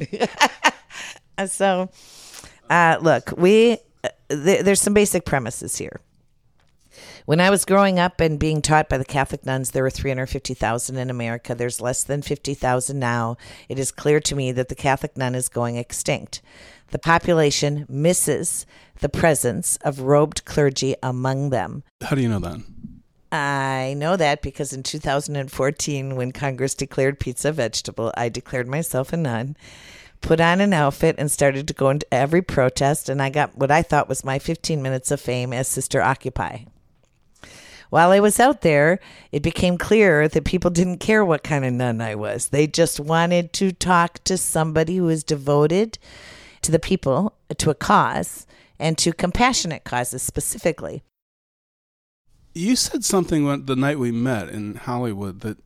so, 1.48 1.90
uh, 2.70 2.98
look, 3.02 3.34
we 3.38 3.78
uh, 4.04 4.10
th- 4.30 4.64
there's 4.64 4.82
some 4.82 4.94
basic 4.94 5.26
premises 5.26 5.78
here. 5.78 6.00
When 7.26 7.42
I 7.42 7.50
was 7.50 7.66
growing 7.66 7.98
up 7.98 8.22
and 8.22 8.38
being 8.38 8.62
taught 8.62 8.88
by 8.88 9.00
the 9.00 9.04
Catholic 9.04 9.48
nuns, 9.48 9.72
there 9.72 9.82
were 9.82 9.90
350,000 9.90 10.96
in 10.96 11.10
America. 11.10 11.56
There's 11.56 11.82
less 11.82 12.04
than 12.04 12.22
50,000 12.22 13.00
now. 13.00 13.36
It 13.68 13.80
is 13.80 13.92
clear 13.92 14.20
to 14.20 14.36
me 14.36 14.52
that 14.52 14.70
the 14.70 14.76
Catholic 14.76 15.18
nun 15.18 15.34
is 15.34 15.50
going 15.50 15.76
extinct. 15.76 16.44
The 16.90 17.00
population 17.00 17.88
misses 17.90 18.68
the 19.00 19.10
presence 19.10 19.78
of 19.78 20.02
robed 20.02 20.46
clergy 20.46 20.96
among 21.02 21.50
them. 21.50 21.82
How 22.02 22.16
do 22.16 22.22
you 22.22 22.30
know 22.30 22.38
that? 22.38 22.60
I 23.32 23.96
know 23.98 24.16
that 24.18 24.44
because 24.44 24.72
in 24.72 24.84
2014, 24.84 26.16
when 26.16 26.32
Congress 26.32 26.76
declared 26.76 27.20
pizza 27.20 27.52
vegetable, 27.52 28.14
I 28.16 28.30
declared 28.30 28.68
myself 28.68 29.12
a 29.14 29.18
nun, 29.18 29.58
put 30.22 30.40
on 30.40 30.62
an 30.62 30.74
outfit, 30.74 31.16
and 31.18 31.32
started 31.32 31.68
to 31.70 31.74
go 31.74 31.90
into 31.90 32.14
every 32.14 32.44
protest. 32.44 33.10
And 33.10 33.20
I 33.20 33.32
got 33.32 33.58
what 33.58 33.72
I 33.72 33.82
thought 33.82 34.08
was 34.08 34.24
my 34.24 34.38
15 34.38 34.80
minutes 34.80 35.10
of 35.10 35.20
fame 35.20 35.54
as 35.54 35.68
Sister 35.68 36.04
Occupy. 36.04 36.66
While 37.96 38.12
I 38.12 38.20
was 38.20 38.42
out 38.42 38.60
there, 38.60 39.00
it 39.32 39.42
became 39.42 39.78
clear 39.78 40.28
that 40.28 40.44
people 40.44 40.70
didn't 40.70 40.98
care 40.98 41.24
what 41.24 41.46
kind 41.46 41.64
of 41.64 41.72
nun 41.72 42.02
I 42.02 42.16
was. 42.16 42.50
They 42.50 42.68
just 42.68 43.00
wanted 43.00 43.54
to 43.54 43.72
talk 43.72 44.22
to 44.26 44.38
somebody 44.38 44.98
who 44.98 45.06
was 45.06 45.24
devoted 45.24 45.98
to 46.64 46.74
the 46.74 46.78
people, 46.78 47.38
to 47.58 47.70
a 47.70 47.74
cause, 47.74 48.48
and 48.78 48.98
to 48.98 49.14
compassionate 49.14 49.86
causes 49.86 50.22
specifically. 50.22 51.04
You 52.54 52.76
said 52.76 53.06
something 53.06 53.66
the 53.66 53.78
night 53.78 53.98
we 53.98 54.12
met 54.12 54.50
in 54.50 54.76
Hollywood 54.76 55.40
that 55.40 55.60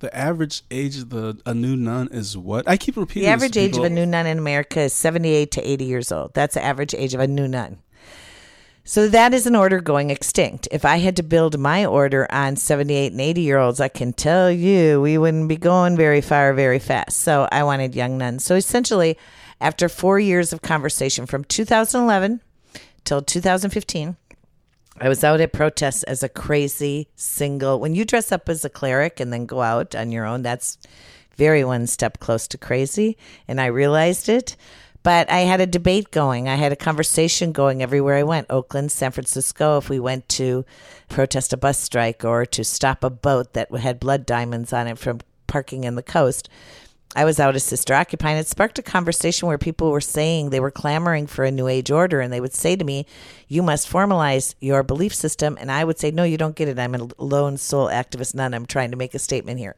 The 0.00 0.14
average 0.14 0.62
age 0.70 0.98
of 0.98 1.08
the 1.08 1.40
a 1.46 1.54
new 1.54 1.76
nun 1.76 2.08
is 2.10 2.36
what? 2.36 2.68
I 2.68 2.76
keep 2.76 2.98
repeating. 2.98 3.22
The 3.22 3.32
average 3.32 3.56
age 3.56 3.78
of 3.78 3.84
a 3.84 3.90
new 3.90 4.04
nun 4.04 4.26
in 4.26 4.36
America 4.36 4.80
is 4.80 4.92
78 4.92 5.50
to 5.52 5.66
80 5.66 5.84
years 5.86 6.12
old. 6.12 6.34
That's 6.34 6.54
the 6.54 6.62
average 6.62 6.94
age 6.94 7.14
of 7.14 7.20
a 7.20 7.26
new 7.26 7.48
nun. 7.48 7.78
So 8.90 9.06
that 9.06 9.32
is 9.34 9.46
an 9.46 9.54
order 9.54 9.80
going 9.80 10.10
extinct. 10.10 10.66
If 10.72 10.84
I 10.84 10.96
had 10.96 11.14
to 11.18 11.22
build 11.22 11.56
my 11.56 11.86
order 11.86 12.26
on 12.28 12.56
78 12.56 13.12
and 13.12 13.20
80 13.20 13.40
year 13.40 13.56
olds, 13.56 13.78
I 13.78 13.86
can 13.86 14.12
tell 14.12 14.50
you 14.50 15.00
we 15.00 15.16
wouldn't 15.16 15.48
be 15.48 15.56
going 15.56 15.96
very 15.96 16.20
far 16.20 16.52
very 16.54 16.80
fast. 16.80 17.18
So 17.18 17.48
I 17.52 17.62
wanted 17.62 17.94
young 17.94 18.18
nuns. 18.18 18.44
So 18.44 18.56
essentially, 18.56 19.16
after 19.60 19.88
four 19.88 20.18
years 20.18 20.52
of 20.52 20.62
conversation 20.62 21.26
from 21.26 21.44
2011 21.44 22.40
till 23.04 23.22
2015, 23.22 24.16
I 25.00 25.08
was 25.08 25.22
out 25.22 25.40
at 25.40 25.52
protests 25.52 26.02
as 26.02 26.24
a 26.24 26.28
crazy 26.28 27.06
single. 27.14 27.78
When 27.78 27.94
you 27.94 28.04
dress 28.04 28.32
up 28.32 28.48
as 28.48 28.64
a 28.64 28.68
cleric 28.68 29.20
and 29.20 29.32
then 29.32 29.46
go 29.46 29.62
out 29.62 29.94
on 29.94 30.10
your 30.10 30.26
own, 30.26 30.42
that's 30.42 30.78
very 31.36 31.62
one 31.62 31.86
step 31.86 32.18
close 32.18 32.48
to 32.48 32.58
crazy. 32.58 33.16
And 33.46 33.60
I 33.60 33.66
realized 33.66 34.28
it. 34.28 34.56
But 35.02 35.30
I 35.30 35.40
had 35.40 35.60
a 35.60 35.66
debate 35.66 36.10
going. 36.10 36.48
I 36.48 36.56
had 36.56 36.72
a 36.72 36.76
conversation 36.76 37.52
going 37.52 37.82
everywhere 37.82 38.16
I 38.16 38.22
went 38.22 38.48
Oakland, 38.50 38.92
San 38.92 39.12
Francisco. 39.12 39.78
If 39.78 39.88
we 39.88 39.98
went 39.98 40.28
to 40.30 40.64
protest 41.08 41.52
a 41.52 41.56
bus 41.56 41.78
strike 41.78 42.24
or 42.24 42.44
to 42.46 42.64
stop 42.64 43.02
a 43.02 43.10
boat 43.10 43.54
that 43.54 43.70
had 43.72 43.98
blood 43.98 44.26
diamonds 44.26 44.72
on 44.72 44.86
it 44.86 44.98
from 44.98 45.20
parking 45.46 45.84
in 45.84 45.94
the 45.94 46.02
coast, 46.02 46.50
I 47.16 47.24
was 47.24 47.40
out 47.40 47.56
as 47.56 47.64
Sister 47.64 47.92
Occupy, 47.92 48.30
and 48.30 48.38
it 48.38 48.46
sparked 48.46 48.78
a 48.78 48.82
conversation 48.82 49.48
where 49.48 49.58
people 49.58 49.90
were 49.90 50.00
saying 50.00 50.50
they 50.50 50.60
were 50.60 50.70
clamoring 50.70 51.26
for 51.26 51.44
a 51.44 51.50
New 51.50 51.66
Age 51.66 51.90
order, 51.90 52.20
and 52.20 52.32
they 52.32 52.40
would 52.40 52.54
say 52.54 52.76
to 52.76 52.84
me, 52.84 53.04
You 53.48 53.64
must 53.64 53.90
formalize 53.90 54.54
your 54.60 54.84
belief 54.84 55.12
system. 55.12 55.58
And 55.60 55.72
I 55.72 55.82
would 55.82 55.98
say, 55.98 56.12
No, 56.12 56.22
you 56.22 56.36
don't 56.36 56.54
get 56.54 56.68
it. 56.68 56.78
I'm 56.78 56.94
a 56.94 57.08
lone 57.18 57.56
soul 57.56 57.88
activist 57.88 58.36
nun. 58.36 58.54
I'm 58.54 58.66
trying 58.66 58.92
to 58.92 58.96
make 58.96 59.14
a 59.14 59.18
statement 59.18 59.58
here. 59.58 59.74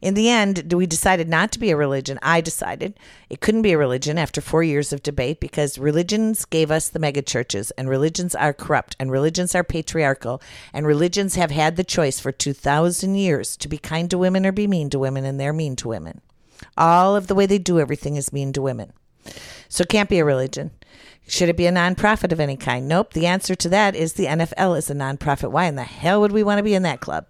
In 0.00 0.14
the 0.14 0.28
end, 0.28 0.72
we 0.72 0.86
decided 0.86 1.28
not 1.28 1.52
to 1.52 1.58
be 1.58 1.70
a 1.70 1.76
religion. 1.76 2.18
I 2.22 2.40
decided 2.40 2.98
it 3.30 3.40
couldn't 3.40 3.62
be 3.62 3.72
a 3.72 3.78
religion 3.78 4.18
after 4.18 4.40
four 4.40 4.62
years 4.62 4.92
of 4.92 5.02
debate 5.02 5.40
because 5.40 5.78
religions 5.78 6.44
gave 6.44 6.70
us 6.70 6.88
the 6.88 6.98
megachurches, 6.98 7.72
and 7.78 7.88
religions 7.88 8.34
are 8.34 8.52
corrupt, 8.52 8.96
and 8.98 9.10
religions 9.10 9.54
are 9.54 9.64
patriarchal, 9.64 10.42
and 10.72 10.86
religions 10.86 11.34
have 11.34 11.50
had 11.50 11.76
the 11.76 11.84
choice 11.84 12.20
for 12.20 12.32
2,000 12.32 13.14
years 13.14 13.56
to 13.56 13.68
be 13.68 13.78
kind 13.78 14.10
to 14.10 14.18
women 14.18 14.46
or 14.46 14.52
be 14.52 14.66
mean 14.66 14.90
to 14.90 14.98
women, 14.98 15.24
and 15.24 15.40
they're 15.40 15.52
mean 15.52 15.76
to 15.76 15.88
women. 15.88 16.20
All 16.76 17.16
of 17.16 17.26
the 17.26 17.34
way 17.34 17.46
they 17.46 17.58
do 17.58 17.80
everything 17.80 18.16
is 18.16 18.32
mean 18.32 18.52
to 18.52 18.62
women. 18.62 18.92
So 19.68 19.82
it 19.82 19.88
can't 19.88 20.08
be 20.08 20.18
a 20.18 20.24
religion. 20.24 20.70
Should 21.28 21.48
it 21.48 21.56
be 21.56 21.66
a 21.66 21.72
nonprofit 21.72 22.32
of 22.32 22.40
any 22.40 22.56
kind? 22.56 22.86
Nope. 22.86 23.12
The 23.12 23.26
answer 23.26 23.54
to 23.56 23.68
that 23.70 23.96
is 23.96 24.12
the 24.12 24.26
NFL 24.26 24.78
is 24.78 24.90
a 24.90 24.94
nonprofit. 24.94 25.50
Why 25.50 25.64
in 25.64 25.74
the 25.74 25.82
hell 25.82 26.20
would 26.20 26.32
we 26.32 26.44
want 26.44 26.58
to 26.58 26.62
be 26.62 26.74
in 26.74 26.82
that 26.84 27.00
club? 27.00 27.26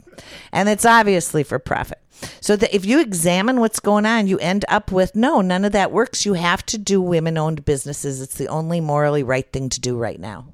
And 0.53 0.69
it's 0.69 0.85
obviously 0.85 1.43
for 1.43 1.59
profit. 1.59 1.99
So 2.41 2.57
that 2.57 2.75
if 2.75 2.85
you 2.85 3.01
examine 3.01 3.61
what's 3.61 3.81
going 3.81 4.07
on, 4.07 4.27
you 4.27 4.39
end 4.39 4.65
up 4.69 4.91
with 4.93 5.15
no, 5.15 5.41
none 5.41 5.65
of 5.65 5.73
that 5.73 5.93
works. 5.93 6.25
You 6.27 6.35
have 6.35 6.65
to 6.67 6.79
do 6.79 7.01
women 7.01 7.37
owned 7.39 7.65
businesses. 7.65 8.21
It's 8.21 8.37
the 8.37 8.49
only 8.49 8.81
morally 8.81 9.23
right 9.23 9.51
thing 9.53 9.69
to 9.71 9.81
do 9.81 9.97
right 9.97 10.21
now. 10.21 10.53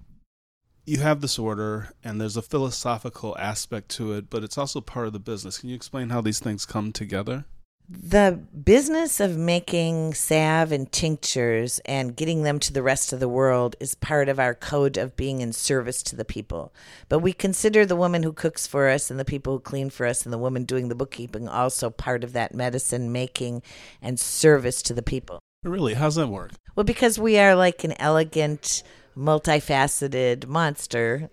you 0.85 0.99
have 0.99 1.21
this 1.21 1.39
order 1.39 1.91
and 2.03 2.21
there's 2.21 2.37
a 2.37 2.43
philosophical 2.43 3.37
aspect 3.39 3.89
to 3.91 4.13
it, 4.13 4.29
but 4.29 4.43
it's 4.43 4.59
also 4.59 4.81
part 4.81 5.07
of 5.07 5.13
the 5.13 5.21
business. 5.21 5.59
Can 5.59 5.69
you 5.69 5.77
explain 5.77 6.11
how 6.11 6.21
these 6.21 6.41
things 6.41 6.67
come 6.67 6.93
together? 6.93 7.45
The 7.89 8.41
business 8.65 9.21
of 9.21 9.37
making 9.37 10.15
salve 10.15 10.73
and 10.73 10.91
tinctures 10.91 11.79
and 11.85 12.17
getting 12.17 12.43
them 12.43 12.59
to 12.61 12.73
the 12.73 12.83
rest 12.83 13.13
of 13.13 13.21
the 13.21 13.29
world 13.29 13.77
is 13.81 13.95
part 13.95 14.29
of 14.29 14.39
our 14.39 14.55
code 14.55 14.97
of 14.97 15.17
being 15.17 15.41
in 15.41 15.53
service 15.53 16.03
to 16.05 16.17
the 16.17 16.25
people. 16.25 16.73
But 17.09 17.19
we 17.19 17.33
consider 17.33 17.85
the 17.85 17.97
woman 17.97 18.23
who 18.23 18.33
cooks 18.33 18.67
for 18.67 18.89
us 18.89 19.11
and 19.11 19.21
the 19.21 19.25
people 19.25 19.55
who 19.55 19.61
clean 19.61 19.91
for 19.91 20.07
us 20.07 20.25
and 20.25 20.33
the 20.33 20.39
woman 20.39 20.65
doing 20.65 20.89
the 20.89 20.95
bookkeeping 20.95 21.49
also 21.49 21.91
part 21.91 22.25
of 22.25 22.33
that 22.33 22.55
medicine 22.55 23.13
making 23.13 23.63
and 24.01 24.19
service 24.19 24.81
to 24.83 24.95
the 24.95 25.03
people. 25.03 25.41
Really, 25.65 25.95
how's 25.95 26.15
that 26.15 26.29
work? 26.29 26.53
Well, 26.75 26.85
because 26.85 27.19
we 27.19 27.39
are 27.39 27.55
like 27.55 27.85
an 27.85 27.95
elegant, 27.99 28.83
multifaceted 29.17 30.47
monster 30.47 31.31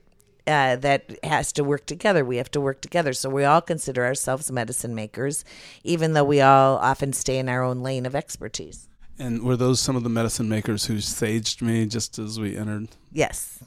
uh, 0.48 0.76
that 0.78 1.18
has 1.24 1.52
to 1.54 1.64
work 1.64 1.86
together. 1.86 2.24
We 2.26 2.38
have 2.38 2.52
to 2.52 2.62
work 2.62 2.82
together. 2.82 3.14
So 3.14 3.30
we 3.30 3.44
all 3.44 3.62
consider 3.62 4.06
ourselves 4.06 4.52
medicine 4.52 4.96
makers, 4.96 5.44
even 5.84 6.14
though 6.14 6.24
we 6.24 6.42
all 6.42 6.78
often 6.78 7.14
stay 7.14 7.38
in 7.38 7.50
our 7.50 7.64
own 7.64 7.82
lane 7.82 8.06
of 8.06 8.16
expertise. 8.16 8.88
And 9.18 9.44
were 9.44 9.58
those 9.58 9.82
some 9.82 9.96
of 9.96 10.04
the 10.04 10.10
medicine 10.10 10.48
makers 10.48 10.86
who 10.86 10.96
saged 10.96 11.62
me 11.62 11.86
just 11.86 12.18
as 12.18 12.40
we 12.40 12.56
entered? 12.56 12.88
Yes. 13.12 13.62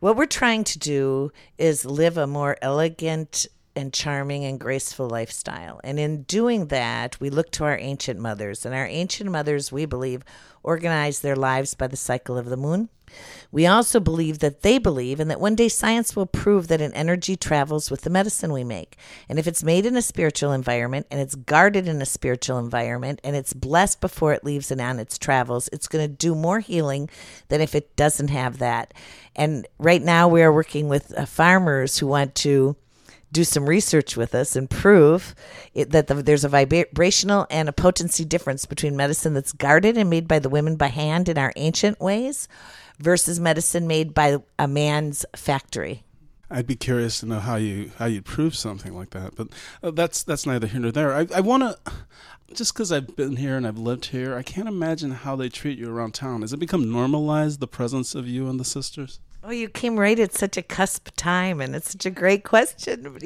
What 0.00 0.16
we're 0.16 0.26
trying 0.26 0.64
to 0.64 0.78
do 0.78 1.32
is 1.58 1.84
live 1.84 2.18
a 2.18 2.26
more 2.26 2.56
elegant 2.60 3.46
and 3.74 3.92
charming 3.92 4.44
and 4.44 4.60
graceful 4.60 5.08
lifestyle. 5.08 5.80
And 5.82 5.98
in 5.98 6.22
doing 6.22 6.66
that, 6.66 7.18
we 7.20 7.30
look 7.30 7.50
to 7.52 7.64
our 7.64 7.78
ancient 7.78 8.20
mothers. 8.20 8.64
And 8.64 8.74
our 8.74 8.86
ancient 8.86 9.30
mothers, 9.30 9.72
we 9.72 9.86
believe, 9.86 10.22
organized 10.62 11.22
their 11.22 11.36
lives 11.36 11.74
by 11.74 11.86
the 11.86 11.96
cycle 11.96 12.36
of 12.36 12.46
the 12.46 12.56
moon. 12.56 12.88
We 13.50 13.66
also 13.66 14.00
believe 14.00 14.38
that 14.38 14.62
they 14.62 14.78
believe 14.78 15.20
and 15.20 15.30
that 15.30 15.40
one 15.40 15.54
day 15.54 15.68
science 15.68 16.16
will 16.16 16.26
prove 16.26 16.68
that 16.68 16.80
an 16.80 16.94
energy 16.94 17.36
travels 17.36 17.90
with 17.90 18.02
the 18.02 18.10
medicine 18.10 18.52
we 18.52 18.64
make. 18.64 18.96
And 19.28 19.38
if 19.38 19.46
it's 19.46 19.62
made 19.62 19.84
in 19.84 19.96
a 19.96 20.02
spiritual 20.02 20.52
environment 20.52 21.06
and 21.10 21.20
it's 21.20 21.34
guarded 21.34 21.86
in 21.86 22.00
a 22.00 22.06
spiritual 22.06 22.58
environment 22.58 23.20
and 23.22 23.36
it's 23.36 23.52
blessed 23.52 24.00
before 24.00 24.32
it 24.32 24.44
leaves 24.44 24.70
and 24.70 24.80
on 24.80 24.98
its 24.98 25.18
travels, 25.18 25.68
it's 25.72 25.88
going 25.88 26.08
to 26.08 26.16
do 26.16 26.34
more 26.34 26.60
healing 26.60 27.10
than 27.48 27.60
if 27.60 27.74
it 27.74 27.94
doesn't 27.96 28.28
have 28.28 28.58
that. 28.58 28.94
And 29.36 29.66
right 29.78 30.02
now 30.02 30.28
we 30.28 30.42
are 30.42 30.52
working 30.52 30.88
with 30.88 31.16
uh, 31.16 31.26
farmers 31.26 31.98
who 31.98 32.06
want 32.06 32.34
to 32.36 32.76
do 33.32 33.44
some 33.44 33.68
research 33.68 34.16
with 34.16 34.34
us 34.34 34.54
and 34.54 34.68
prove 34.68 35.34
it, 35.74 35.90
that 35.90 36.06
the, 36.06 36.14
there's 36.14 36.44
a 36.44 36.48
vibrational 36.48 37.46
and 37.50 37.68
a 37.68 37.72
potency 37.72 38.24
difference 38.24 38.66
between 38.66 38.94
medicine 38.94 39.34
that's 39.34 39.52
guarded 39.52 39.96
and 39.96 40.10
made 40.10 40.28
by 40.28 40.38
the 40.38 40.50
women 40.50 40.76
by 40.76 40.88
hand 40.88 41.28
in 41.28 41.38
our 41.38 41.52
ancient 41.56 41.98
ways 41.98 42.46
versus 42.98 43.40
medicine 43.40 43.86
made 43.86 44.14
by 44.14 44.36
a 44.58 44.68
man's 44.68 45.24
factory. 45.34 46.04
I'd 46.50 46.66
be 46.66 46.76
curious 46.76 47.20
to 47.20 47.26
know 47.26 47.40
how 47.40 47.56
you 47.56 47.92
how 47.96 48.04
you'd 48.04 48.26
prove 48.26 48.54
something 48.54 48.94
like 48.94 49.10
that, 49.10 49.34
but 49.34 49.48
uh, 49.82 49.90
that's 49.90 50.22
that's 50.22 50.44
neither 50.44 50.66
here 50.66 50.80
nor 50.80 50.92
there. 50.92 51.14
I, 51.14 51.26
I 51.34 51.40
want 51.40 51.62
to 51.62 51.92
just 52.52 52.74
because 52.74 52.92
I've 52.92 53.16
been 53.16 53.36
here 53.36 53.56
and 53.56 53.66
I've 53.66 53.78
lived 53.78 54.06
here, 54.06 54.36
I 54.36 54.42
can't 54.42 54.68
imagine 54.68 55.12
how 55.12 55.34
they 55.34 55.48
treat 55.48 55.78
you 55.78 55.90
around 55.90 56.12
town. 56.12 56.42
Has 56.42 56.52
it 56.52 56.58
become 56.58 56.92
normalized 56.92 57.60
the 57.60 57.66
presence 57.66 58.14
of 58.14 58.28
you 58.28 58.48
and 58.48 58.60
the 58.60 58.64
sisters? 58.66 59.20
Oh, 59.44 59.50
you 59.50 59.68
came 59.68 59.98
right 59.98 60.20
at 60.20 60.32
such 60.32 60.56
a 60.56 60.62
cusp 60.62 61.08
time, 61.16 61.60
and 61.60 61.74
it's 61.74 61.90
such 61.90 62.06
a 62.06 62.10
great 62.10 62.44
question. 62.44 63.18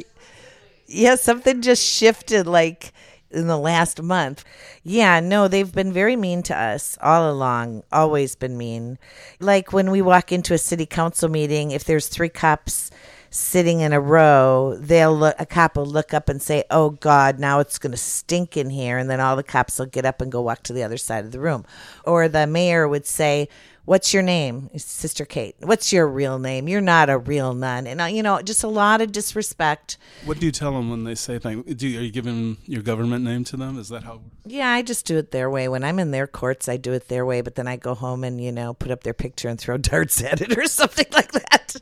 Yeah, 0.87 1.17
something 1.17 1.61
just 1.61 1.85
shifted 1.85 2.47
like 2.47 2.93
in 3.31 3.49
the 3.49 3.59
last 3.59 4.01
month. 4.01 4.43
Yeah, 4.83 5.21
no, 5.21 5.47
they've 5.47 5.71
been 5.71 5.93
very 5.93 6.17
mean 6.17 6.43
to 6.45 6.57
us 6.57 6.97
all 7.03 7.31
along, 7.31 7.83
always 7.93 8.35
been 8.35 8.57
mean. 8.57 8.99
Like 9.41 9.75
when 9.75 9.91
we 9.91 10.01
walk 10.01 10.33
into 10.33 10.55
a 10.55 10.59
city 10.59 10.87
council 10.87 11.29
meeting, 11.29 11.71
if 11.71 11.85
there's 11.85 12.09
three 12.09 12.31
cops 12.31 12.91
sitting 13.29 13.81
in 13.81 13.93
a 13.93 14.01
row, 14.01 14.75
they'll 14.81 15.15
look, 15.15 15.37
a 15.39 15.45
cop 15.45 15.77
will 15.77 15.85
look 15.85 16.15
up 16.15 16.31
and 16.31 16.41
say, 16.41 16.65
"Oh 16.71 16.91
God, 16.91 17.39
now 17.39 17.61
it's 17.61 17.79
going 17.79 17.91
to 17.91 17.99
stink 17.99 18.57
in 18.57 18.71
here," 18.71 18.97
and 18.97 19.11
then 19.11 19.21
all 19.21 19.37
the 19.37 19.43
cops 19.43 19.79
will 19.79 19.87
get 19.87 20.07
up 20.07 20.23
and 20.23 20.33
go 20.33 20.41
walk 20.41 20.63
to 20.63 20.73
the 20.73 20.83
other 20.83 20.97
side 20.97 21.27
of 21.27 21.33
the 21.33 21.41
room. 21.41 21.67
Or 22.05 22.29
the 22.29 22.47
mayor 22.47 22.89
would 22.89 23.05
say, 23.05 23.49
"What's 23.87 24.13
your 24.13 24.23
name, 24.23 24.69
Sister 24.77 25.25
Kate? 25.25 25.57
What's 25.61 25.93
your 25.93 26.07
real 26.07 26.39
name? 26.39 26.69
You're 26.69 26.83
not 26.83 27.09
a 27.09 27.17
real 27.17 27.55
nun," 27.55 27.87
and 27.87 28.01
uh, 28.01 28.05
you 28.05 28.23
know, 28.23 28.43
just 28.43 28.63
a 28.63 28.69
lot 28.69 29.01
of 29.01 29.13
disrespect. 29.13 29.97
What 30.27 30.39
do 30.39 30.47
you 30.47 30.53
tell 30.53 30.73
them 30.73 30.91
when 30.91 31.05
they 31.05 31.15
say 31.15 31.39
things? 31.39 31.75
Do 31.75 31.89
you, 31.89 32.01
are 32.01 32.03
you 32.03 32.13
giving 32.13 32.59
your 32.67 32.83
government 32.83 33.25
name 33.25 33.45
to 33.45 33.57
them? 33.57 33.79
Is 33.79 33.89
that 33.89 34.05
how? 34.05 34.21
Yeah, 34.45 34.69
I 34.69 34.83
just 34.83 35.07
do 35.07 35.17
it 35.17 35.31
their 35.31 35.49
way. 35.49 35.69
When 35.69 35.83
I'm 35.83 35.99
in 35.99 36.11
their 36.11 36.27
courts, 36.27 36.69
I 36.69 36.77
do 36.77 36.93
it 36.93 37.09
their 37.09 37.25
way, 37.25 37.41
but 37.41 37.55
then 37.55 37.67
I 37.67 37.77
go 37.77 37.95
home 37.95 38.23
and 38.25 38.41
you 38.41 38.53
know 38.53 38.75
put 38.75 38.91
up 38.91 39.03
their 39.03 39.15
picture 39.15 39.49
and 39.49 39.59
throw 39.59 39.77
darts 39.79 40.23
at 40.23 40.41
it 40.43 40.59
or 40.59 40.67
something 40.67 41.07
like 41.13 41.33
that. 41.33 41.77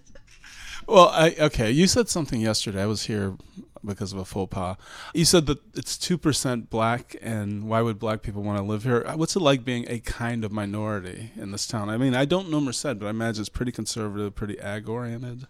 Well, 0.87 1.09
I, 1.09 1.35
okay. 1.41 1.71
You 1.71 1.87
said 1.87 2.09
something 2.09 2.41
yesterday. 2.41 2.83
I 2.83 2.87
was 2.87 3.07
here 3.07 3.37
because 3.85 4.13
of 4.13 4.19
a 4.19 4.25
faux 4.25 4.51
pas. 4.51 4.77
You 5.15 5.25
said 5.25 5.47
that 5.47 5.59
it's 5.75 5.97
two 5.97 6.19
percent 6.19 6.71
black, 6.71 7.17
and 7.21 7.69
why 7.69 7.83
would 7.83 7.99
black 7.99 8.23
people 8.23 8.43
want 8.43 8.59
to 8.59 8.65
live 8.65 8.85
here? 8.85 9.05
Uh, 9.07 9.17
what's 9.17 9.37
it 9.37 9.41
like 9.41 9.65
being 9.65 9.87
a 9.89 10.01
kind 10.01 10.45
of 10.45 10.53
minority 10.53 11.33
in 11.37 11.51
this 11.51 11.67
town? 11.67 11.89
I 11.89 11.97
mean, 11.97 12.15
I 12.15 12.25
don't 12.25 12.51
know 12.51 12.61
Merced, 12.61 12.99
but 12.99 13.07
I 13.07 13.11
imagine 13.11 13.41
it's 13.41 13.49
pretty 13.49 13.73
conservative, 13.73 14.35
pretty 14.35 14.59
ag 14.61 14.89
oriented. 14.89 15.47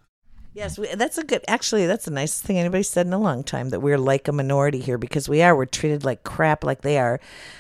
Yes, 0.55 0.79
we, 0.79 0.87
that's 0.95 1.19
a 1.19 1.25
good. 1.25 1.45
Actually, 1.49 1.87
that's 1.87 2.05
the 2.05 2.13
nicest 2.13 2.45
thing 2.45 2.61
anybody 2.61 2.85
said 2.85 3.09
in 3.09 3.13
a 3.13 3.19
long 3.19 3.43
time. 3.43 3.71
That 3.71 3.81
we're 3.81 3.99
like 3.99 4.29
a 4.29 4.33
minority 4.33 4.79
here 4.79 4.99
because 4.99 5.29
we 5.29 5.43
are. 5.43 5.57
We're 5.57 5.65
treated 5.65 6.05
like 6.05 6.23
crap, 6.23 6.63
like 6.63 6.83
they 6.83 6.97
are. 6.97 7.19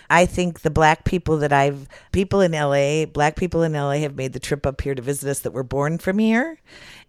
I 0.08 0.26
think 0.26 0.60
the 0.60 0.70
black 0.70 1.02
people 1.02 1.38
that 1.38 1.52
I've 1.52 1.88
people 2.12 2.40
in 2.40 2.52
LA, 2.52 3.06
black 3.06 3.34
people 3.34 3.64
in 3.64 3.72
LA 3.72 3.94
have 3.94 4.14
made 4.14 4.32
the 4.32 4.38
trip 4.38 4.64
up 4.64 4.80
here 4.80 4.94
to 4.94 5.02
visit 5.02 5.28
us 5.28 5.40
that 5.40 5.50
were 5.50 5.64
born 5.64 5.98
from 5.98 6.20
here, 6.20 6.60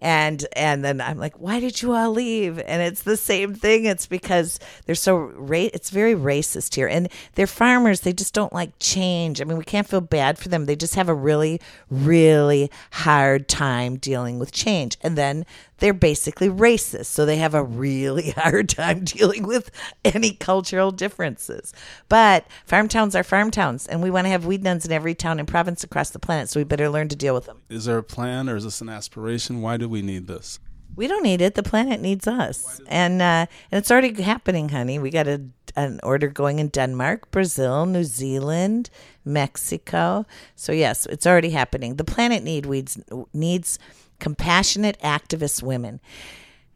and 0.06 0.46
and 0.56 0.86
then 0.86 1.02
I'm 1.02 1.18
like, 1.18 1.34
why 1.40 1.60
did 1.60 1.82
you 1.82 1.94
all 1.94 2.12
leave? 2.12 2.60
And 2.60 2.84
it's 2.84 3.02
the 3.02 3.18
same 3.18 3.56
thing. 3.56 3.86
It's 3.86 4.06
because 4.06 4.60
they're 4.86 4.94
so 4.94 5.16
ra- 5.18 5.72
it's 5.74 5.90
very 5.90 6.14
racist 6.14 6.76
here, 6.76 6.88
and 6.88 7.10
they're 7.34 7.48
farmers. 7.48 8.02
They 8.02 8.14
just 8.14 8.36
don't 8.36 8.54
like 8.54 8.74
change. 8.80 9.42
I 9.42 9.46
mean, 9.46 9.58
we 9.58 9.64
can't 9.64 9.90
feel 9.90 10.02
bad 10.02 10.38
for 10.38 10.50
them. 10.50 10.68
They 10.68 10.76
just 10.76 10.94
have 10.94 11.10
a 11.10 11.16
really 11.16 11.60
really 11.90 12.70
hard 12.92 13.48
time 13.48 13.98
dealing 13.98 14.38
with 14.38 14.52
change, 14.52 14.96
and 15.02 15.18
then 15.18 15.44
they're 15.80 15.94
basically 15.94 16.50
racist. 16.50 17.08
So 17.08 17.26
they 17.26 17.38
have 17.38 17.54
a 17.54 17.64
really 17.64 18.30
hard 18.38 18.70
time 18.70 19.04
dealing 19.04 19.46
with 19.46 19.72
any 20.04 20.32
cultural 20.32 20.92
differences. 20.92 21.74
But 22.10 22.46
farm 22.66 22.88
towns 22.88 23.16
are 23.16 23.24
farm 23.24 23.52
towns, 23.52 23.88
and 23.88 24.02
we 24.02 24.12
want 24.12 24.26
to 24.26 24.30
have 24.30 24.46
weed 24.46 24.64
nuns 24.64 24.86
in 24.86 24.92
every 24.92 25.16
town 25.16 25.40
and 25.40 25.48
province 25.48 25.84
across 25.84 26.12
the 26.12 26.20
planet. 26.20 26.50
So 26.50 26.60
we 26.60 26.64
better 26.64 26.90
learn 26.90 27.10
to 27.10 27.16
deal 27.16 27.34
with 27.34 27.46
them. 27.46 27.62
Is 27.70 27.86
there 27.86 27.98
a 27.98 28.04
plan 28.04 28.50
or 28.50 28.56
is 28.56 28.64
this 28.64 28.82
an 28.82 28.90
aspiration? 28.90 29.62
Why 29.62 29.78
do 29.78 29.90
we 29.90 29.95
need 30.02 30.28
this? 30.28 30.60
We 30.96 31.08
don't 31.08 31.24
need 31.24 31.42
it. 31.42 31.56
The 31.56 31.64
planet 31.64 32.00
needs 32.00 32.26
us, 32.26 32.80
and 32.88 33.22
uh, 33.22 33.48
and 33.72 33.80
it's 33.80 33.92
already 33.92 34.22
happening, 34.22 34.70
honey. 34.70 34.98
We 34.98 35.10
got 35.10 35.28
a, 35.28 35.42
an 35.76 36.00
order 36.04 36.28
going 36.28 36.60
in 36.60 36.70
Denmark, 36.70 37.32
Brazil, 37.32 37.86
New 37.86 38.06
Zealand, 38.06 38.90
Mexico. 39.26 40.26
So 40.56 40.72
yes, 40.72 41.06
it's 41.06 41.28
already 41.28 41.50
happening. 41.50 41.96
The 41.96 42.06
planet 42.06 42.44
need 42.44 42.66
weeds 42.66 42.98
needs 43.34 43.78
compassionate 44.20 44.98
activist 45.02 45.62
women. 45.62 46.00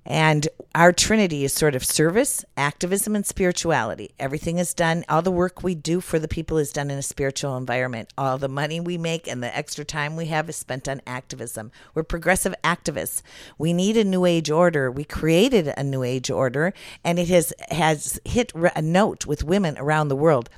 And 0.06 0.48
our 0.74 0.92
trinity 0.92 1.44
is 1.44 1.54
sort 1.54 1.76
of 1.76 1.84
service, 1.84 2.46
activism, 2.56 3.16
and 3.16 3.26
spirituality. 3.26 4.12
Everything 4.20 4.58
is 4.58 4.74
done, 4.74 5.04
all 5.10 5.22
the 5.22 5.30
work 5.30 5.62
we 5.62 5.76
do 5.76 6.00
for 6.00 6.20
the 6.20 6.28
people 6.28 6.58
is 6.58 6.72
done 6.72 6.90
in 6.90 6.98
a 6.98 7.04
spiritual 7.04 7.58
environment. 7.58 8.12
All 8.18 8.38
the 8.38 8.48
money 8.48 8.80
we 8.80 8.98
make 8.98 9.28
and 9.28 9.44
the 9.44 9.56
extra 9.56 9.84
time 9.84 10.16
we 10.16 10.28
have 10.28 10.50
is 10.50 10.56
spent 10.56 10.88
on 10.88 11.02
activism. 11.06 11.72
We're 11.94 12.04
progressive 12.04 12.56
activists. 12.64 13.22
We 13.58 13.74
need 13.74 13.98
a 13.98 14.04
new 14.04 14.26
age 14.26 14.50
order. 14.50 14.90
We 14.90 15.04
created 15.04 15.74
a 15.76 15.84
new 15.84 16.04
age 16.04 16.32
order, 16.32 16.74
and 17.04 17.20
it 17.20 17.28
has, 17.28 17.54
has 17.70 18.20
hit 18.24 18.54
a 18.56 18.82
note 18.82 19.26
with 19.26 19.44
women 19.44 19.78
around 19.78 20.08
the 20.08 20.16
world 20.16 20.50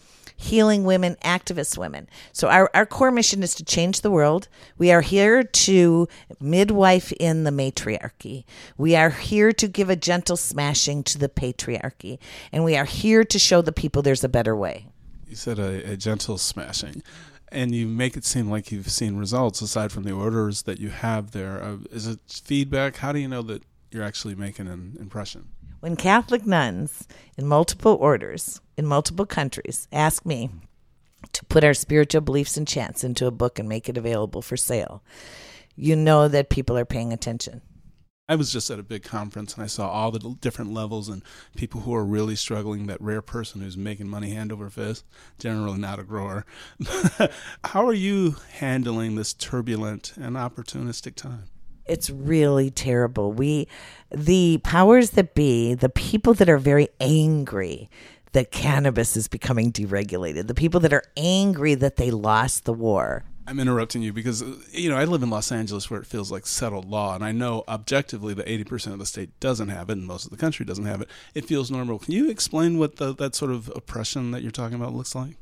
healing 0.41 0.83
women, 0.83 1.15
activist 1.24 1.77
women. 1.77 2.10
So 2.33 2.50
our, 2.50 2.69
our 2.74 2.86
core 2.86 3.12
mission 3.12 3.43
is 3.43 3.53
to 3.55 3.63
change 3.63 4.01
the 4.01 4.10
world. 4.10 4.48
We 4.77 4.91
are 4.91 5.01
here 5.01 5.43
to 5.43 6.07
midwife 6.39 7.12
in 7.13 7.43
the 7.43 7.51
matriarchy. 7.51 8.45
We 8.75 8.95
are 8.95 9.12
here 9.12 9.51
to 9.53 9.67
give 9.67 9.89
a 9.89 9.95
gentle 9.95 10.38
smashing 10.38 11.03
to 11.03 11.19
the 11.19 11.29
patriarchy. 11.29 12.17
And 12.51 12.63
we 12.63 12.75
are 12.75 12.86
here 12.86 13.24
to 13.24 13.38
show 13.38 13.62
the 13.62 13.71
people 13.71 14.01
there's 14.01 14.24
a 14.24 14.29
better 14.29 14.55
way. 14.55 14.88
You 15.27 15.36
said 15.36 15.60
a, 15.60 15.91
a 15.91 15.95
gentle 15.95 16.39
smashing 16.39 17.03
and 17.51 17.75
you 17.75 17.88
make 17.88 18.17
it 18.17 18.25
seem 18.25 18.50
like 18.50 18.71
you've 18.71 18.89
seen 18.89 19.17
results 19.17 19.62
aside 19.62 19.91
from 19.91 20.03
the 20.03 20.12
orders 20.12 20.63
that 20.63 20.79
you 20.79 20.89
have 20.89 21.31
there. 21.31 21.62
Uh, 21.62 21.77
is 21.91 22.07
it 22.07 22.19
feedback? 22.27 22.98
How 22.98 23.12
do 23.12 23.19
you 23.19 23.27
know 23.27 23.43
that 23.43 23.63
you're 23.91 24.03
actually 24.03 24.36
making 24.36 24.67
an 24.67 24.98
impression? 25.00 25.50
When 25.81 25.95
Catholic 25.95 26.45
nuns 26.45 27.07
in 27.39 27.47
multiple 27.47 27.97
orders, 28.00 28.61
in 28.77 28.85
multiple 28.85 29.25
countries, 29.25 29.88
ask 29.91 30.23
me 30.27 30.51
to 31.33 31.45
put 31.45 31.63
our 31.63 31.73
spiritual 31.73 32.21
beliefs 32.21 32.55
and 32.55 32.67
chants 32.67 33.03
into 33.03 33.25
a 33.25 33.31
book 33.31 33.57
and 33.57 33.67
make 33.67 33.89
it 33.89 33.97
available 33.97 34.43
for 34.43 34.55
sale, 34.55 35.01
you 35.75 35.95
know 35.95 36.27
that 36.27 36.51
people 36.51 36.77
are 36.77 36.85
paying 36.85 37.11
attention. 37.11 37.63
I 38.29 38.35
was 38.35 38.53
just 38.53 38.69
at 38.69 38.77
a 38.77 38.83
big 38.83 39.01
conference 39.01 39.55
and 39.55 39.63
I 39.63 39.67
saw 39.67 39.89
all 39.89 40.11
the 40.11 40.38
different 40.39 40.71
levels 40.71 41.09
and 41.09 41.23
people 41.57 41.81
who 41.81 41.95
are 41.95 42.05
really 42.05 42.35
struggling. 42.35 42.85
That 42.85 43.01
rare 43.01 43.23
person 43.23 43.61
who's 43.61 43.75
making 43.75 44.07
money 44.07 44.29
hand 44.29 44.51
over 44.51 44.69
fist, 44.69 45.03
generally 45.39 45.79
not 45.79 45.97
a 45.97 46.03
grower. 46.03 46.45
How 47.63 47.88
are 47.88 47.91
you 47.91 48.35
handling 48.51 49.15
this 49.15 49.33
turbulent 49.33 50.13
and 50.15 50.35
opportunistic 50.35 51.15
time? 51.15 51.45
It's 51.91 52.10
really 52.10 52.71
terrible. 52.71 53.33
We, 53.33 53.67
the 54.10 54.60
powers 54.63 55.12
that 55.12 55.36
be, 55.36 55.74
the 55.74 55.89
people 55.89 56.33
that 56.36 56.50
are 56.50 56.57
very 56.57 56.88
angry 57.01 57.89
that 58.31 58.50
cannabis 58.50 59.17
is 59.17 59.27
becoming 59.27 59.74
deregulated, 59.74 60.48
the 60.48 60.53
people 60.53 60.79
that 60.79 60.93
are 60.93 61.03
angry 61.17 61.75
that 61.75 61.98
they 61.98 62.10
lost 62.10 62.63
the 62.63 62.71
war. 62.74 63.25
I'm 63.45 63.60
interrupting 63.60 64.01
you 64.01 64.13
because 64.13 64.41
you 64.71 64.89
know 64.89 64.95
I 64.95 65.03
live 65.03 65.24
in 65.24 65.29
Los 65.29 65.51
Angeles 65.51 65.89
where 65.89 66.00
it 66.00 66.05
feels 66.05 66.31
like 66.31 66.48
settled 66.48 66.86
law, 66.86 67.13
and 67.15 67.25
I 67.25 67.33
know 67.33 67.65
objectively 67.67 68.33
that 68.36 68.45
80% 68.45 68.93
of 68.93 69.00
the 69.00 69.05
state 69.05 69.38
doesn't 69.41 69.67
have 69.67 69.89
it, 69.89 69.98
and 69.98 70.07
most 70.07 70.24
of 70.24 70.31
the 70.31 70.38
country 70.38 70.65
doesn't 70.65 70.86
have 70.86 71.01
it. 71.01 71.10
It 71.36 71.45
feels 71.45 71.69
normal. 71.69 72.00
Can 72.00 72.13
you 72.13 72.29
explain 72.29 72.77
what 72.77 72.95
the, 72.95 73.13
that 73.15 73.36
sort 73.36 73.51
of 73.51 73.69
oppression 73.75 74.31
that 74.31 74.43
you're 74.43 74.51
talking 74.51 74.75
about 74.75 74.93
looks 74.93 75.13
like? 75.13 75.36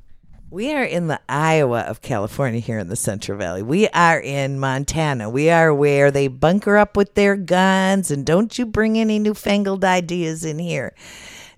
We 0.51 0.73
are 0.73 0.83
in 0.83 1.05
the 1.05 1.21
Iowa 1.29 1.81
of 1.81 2.01
California 2.01 2.59
here 2.59 2.79
in 2.79 2.87
the 2.89 2.95
Central 2.95 3.37
Valley. 3.37 3.61
We 3.61 3.87
are 3.89 4.19
in 4.19 4.59
Montana. 4.59 5.29
We 5.29 5.51
are 5.51 5.71
where 5.71 6.09
they 6.09 6.27
bunker 6.27 6.75
up 6.75 6.97
with 6.97 7.13
their 7.13 7.35
guns 7.35 8.09
and 8.09 8.25
don't 8.25 8.57
you 8.57 8.65
bring 8.65 8.97
any 8.97 9.19
newfangled 9.19 9.85
ideas 9.85 10.43
in 10.43 10.57
here. 10.57 10.95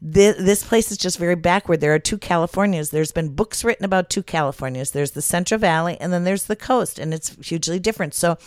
This, 0.01 0.35
this 0.35 0.65
place 0.65 0.91
is 0.91 0.97
just 0.97 1.17
very 1.17 1.35
backward. 1.35 1.79
There 1.79 1.93
are 1.93 1.99
two 1.99 2.17
Californias. 2.17 2.89
There's 2.89 3.13
been 3.13 3.33
books 3.33 3.63
written 3.63 3.85
about 3.85 4.09
two 4.09 4.23
Californias. 4.23 4.91
There's 4.91 5.11
the 5.11 5.21
Central 5.21 5.59
Valley 5.59 5.95
and 6.01 6.11
then 6.11 6.25
there's 6.25 6.45
the 6.45 6.57
coast, 6.57 6.99
and 6.99 7.13
it's 7.13 7.37
hugely 7.47 7.79
different. 7.79 8.13
So, 8.13 8.37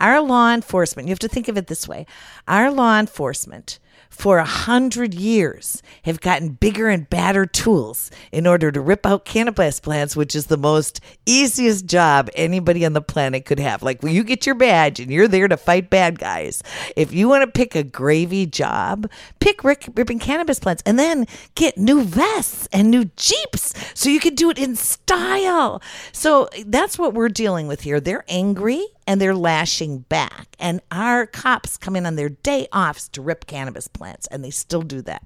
our 0.00 0.20
law 0.20 0.52
enforcement, 0.52 1.06
you 1.06 1.12
have 1.12 1.18
to 1.20 1.28
think 1.28 1.46
of 1.46 1.56
it 1.56 1.68
this 1.68 1.86
way 1.86 2.06
our 2.48 2.72
law 2.72 2.98
enforcement 2.98 3.78
for 4.12 4.38
a 4.38 4.44
hundred 4.44 5.14
years 5.14 5.82
have 6.02 6.20
gotten 6.20 6.50
bigger 6.50 6.88
and 6.88 7.08
badder 7.08 7.46
tools 7.46 8.10
in 8.30 8.46
order 8.46 8.70
to 8.70 8.80
rip 8.80 9.06
out 9.06 9.24
cannabis 9.24 9.80
plants, 9.80 10.14
which 10.14 10.36
is 10.36 10.46
the 10.46 10.58
most 10.58 11.00
easiest 11.24 11.86
job 11.86 12.28
anybody 12.36 12.84
on 12.84 12.92
the 12.92 13.00
planet 13.00 13.46
could 13.46 13.58
have. 13.58 13.82
Like 13.82 14.02
when 14.02 14.14
you 14.14 14.22
get 14.22 14.44
your 14.44 14.54
badge 14.54 15.00
and 15.00 15.10
you're 15.10 15.26
there 15.26 15.48
to 15.48 15.56
fight 15.56 15.88
bad 15.88 16.18
guys, 16.18 16.62
if 16.94 17.12
you 17.12 17.26
want 17.26 17.42
to 17.42 17.50
pick 17.50 17.74
a 17.74 17.82
gravy 17.82 18.44
job, 18.44 19.10
pick 19.40 19.64
rip, 19.64 19.82
ripping 19.96 20.18
cannabis 20.18 20.60
plants 20.60 20.82
and 20.84 20.98
then 20.98 21.26
get 21.54 21.78
new 21.78 22.04
vests 22.04 22.68
and 22.70 22.90
new 22.90 23.06
Jeeps 23.16 23.72
so 23.94 24.10
you 24.10 24.20
can 24.20 24.34
do 24.34 24.50
it 24.50 24.58
in 24.58 24.76
style. 24.76 25.82
So 26.12 26.48
that's 26.66 26.98
what 26.98 27.14
we're 27.14 27.30
dealing 27.30 27.66
with 27.66 27.80
here. 27.80 27.98
They're 27.98 28.24
angry 28.28 28.86
and 29.06 29.20
they're 29.20 29.34
lashing 29.34 30.00
back. 30.00 30.56
And 30.58 30.80
our 30.90 31.26
cops 31.26 31.76
come 31.76 31.96
in 31.96 32.06
on 32.06 32.16
their 32.16 32.28
day 32.28 32.66
offs 32.72 33.08
to 33.10 33.22
rip 33.22 33.46
cannabis 33.46 33.88
plants, 33.88 34.26
and 34.28 34.44
they 34.44 34.50
still 34.50 34.82
do 34.82 35.02
that. 35.02 35.22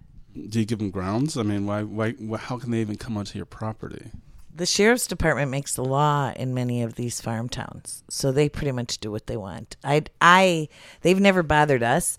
Do 0.49 0.61
you 0.61 0.67
give 0.67 0.79
them 0.79 0.91
grounds? 0.91 1.37
I 1.37 1.43
mean, 1.43 1.67
why, 1.67 1.83
why, 1.83 2.15
how 2.39 2.59
can 2.59 2.71
they 2.71 2.81
even 2.81 2.97
come 2.97 3.17
onto 3.17 3.39
your 3.39 3.47
property? 3.47 4.11
The 4.55 4.67
sheriff's 4.67 5.07
department 5.07 5.51
makes 5.51 5.75
the 5.75 5.85
law 5.85 6.33
in 6.35 6.55
many 6.55 6.83
of 6.83 6.95
these 6.95 7.21
farm 7.21 7.49
towns, 7.49 8.03
so 8.09 8.33
they 8.33 8.49
pretty 8.49 8.73
much 8.73 8.99
do 8.99 9.11
what 9.11 9.27
they 9.27 9.37
want. 9.37 9.77
I, 9.85 10.05
I, 10.21 10.69
they've 11.03 11.21
never 11.21 11.43
bothered 11.43 11.83
us. 11.83 12.17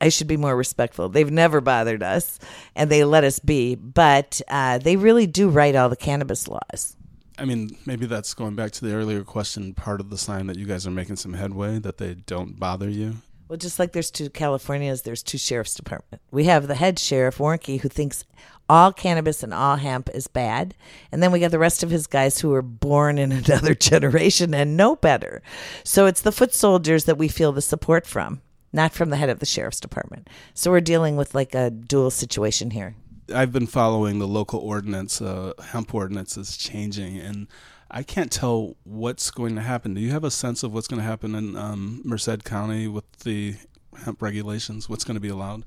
I 0.00 0.08
should 0.08 0.26
be 0.26 0.36
more 0.36 0.56
respectful. 0.56 1.08
They've 1.08 1.30
never 1.30 1.60
bothered 1.60 2.02
us, 2.02 2.40
and 2.74 2.90
they 2.90 3.04
let 3.04 3.22
us 3.22 3.38
be. 3.38 3.76
But 3.76 4.40
uh, 4.48 4.78
they 4.78 4.96
really 4.96 5.26
do 5.26 5.48
write 5.48 5.76
all 5.76 5.88
the 5.88 5.96
cannabis 5.96 6.48
laws. 6.48 6.96
I 7.38 7.44
mean, 7.44 7.76
maybe 7.86 8.06
that's 8.06 8.34
going 8.34 8.54
back 8.54 8.72
to 8.72 8.84
the 8.84 8.94
earlier 8.94 9.22
question. 9.22 9.74
Part 9.74 10.00
of 10.00 10.10
the 10.10 10.18
sign 10.18 10.46
that 10.48 10.58
you 10.58 10.66
guys 10.66 10.86
are 10.86 10.90
making 10.90 11.16
some 11.16 11.34
headway 11.34 11.78
that 11.78 11.98
they 11.98 12.14
don't 12.14 12.58
bother 12.58 12.88
you. 12.88 13.16
Well, 13.48 13.56
just 13.56 13.78
like 13.78 13.92
there's 13.92 14.10
two 14.10 14.28
Californias, 14.28 15.02
there's 15.02 15.22
two 15.22 15.38
sheriff's 15.38 15.74
department. 15.74 16.22
We 16.30 16.44
have 16.44 16.68
the 16.68 16.74
head 16.74 16.98
sheriff 16.98 17.38
Warnke 17.38 17.80
who 17.80 17.88
thinks 17.88 18.24
all 18.68 18.92
cannabis 18.92 19.42
and 19.42 19.54
all 19.54 19.76
hemp 19.76 20.10
is 20.12 20.26
bad, 20.26 20.74
and 21.10 21.22
then 21.22 21.32
we 21.32 21.40
got 21.40 21.50
the 21.50 21.58
rest 21.58 21.82
of 21.82 21.88
his 21.88 22.06
guys 22.06 22.38
who 22.38 22.50
were 22.50 22.60
born 22.60 23.16
in 23.16 23.32
another 23.46 23.74
generation 23.74 24.52
and 24.52 24.76
know 24.76 24.96
better. 24.96 25.40
So 25.82 26.04
it's 26.04 26.20
the 26.20 26.32
foot 26.32 26.52
soldiers 26.52 27.04
that 27.04 27.16
we 27.16 27.28
feel 27.28 27.52
the 27.52 27.62
support 27.62 28.06
from, 28.06 28.42
not 28.72 28.92
from 28.92 29.08
the 29.08 29.16
head 29.16 29.30
of 29.30 29.38
the 29.38 29.46
sheriff's 29.46 29.80
department. 29.80 30.28
So 30.52 30.70
we're 30.70 30.80
dealing 30.80 31.16
with 31.16 31.34
like 31.34 31.54
a 31.54 31.70
dual 31.70 32.10
situation 32.10 32.72
here. 32.72 32.94
I've 33.34 33.52
been 33.52 33.66
following 33.66 34.18
the 34.18 34.26
local 34.26 34.60
ordinance, 34.60 35.20
uh, 35.20 35.52
hemp 35.62 35.94
ordinance 35.94 36.36
is 36.36 36.56
changing, 36.56 37.18
and 37.18 37.46
I 37.90 38.02
can't 38.02 38.30
tell 38.30 38.76
what's 38.84 39.30
going 39.30 39.54
to 39.56 39.62
happen. 39.62 39.94
Do 39.94 40.00
you 40.00 40.10
have 40.10 40.24
a 40.24 40.30
sense 40.30 40.62
of 40.62 40.72
what's 40.72 40.88
going 40.88 41.00
to 41.00 41.06
happen 41.06 41.34
in 41.34 41.56
um, 41.56 42.02
Merced 42.04 42.44
County 42.44 42.86
with 42.88 43.10
the 43.20 43.56
hemp 44.04 44.22
regulations? 44.22 44.88
What's 44.88 45.04
going 45.04 45.16
to 45.16 45.20
be 45.20 45.28
allowed? 45.28 45.64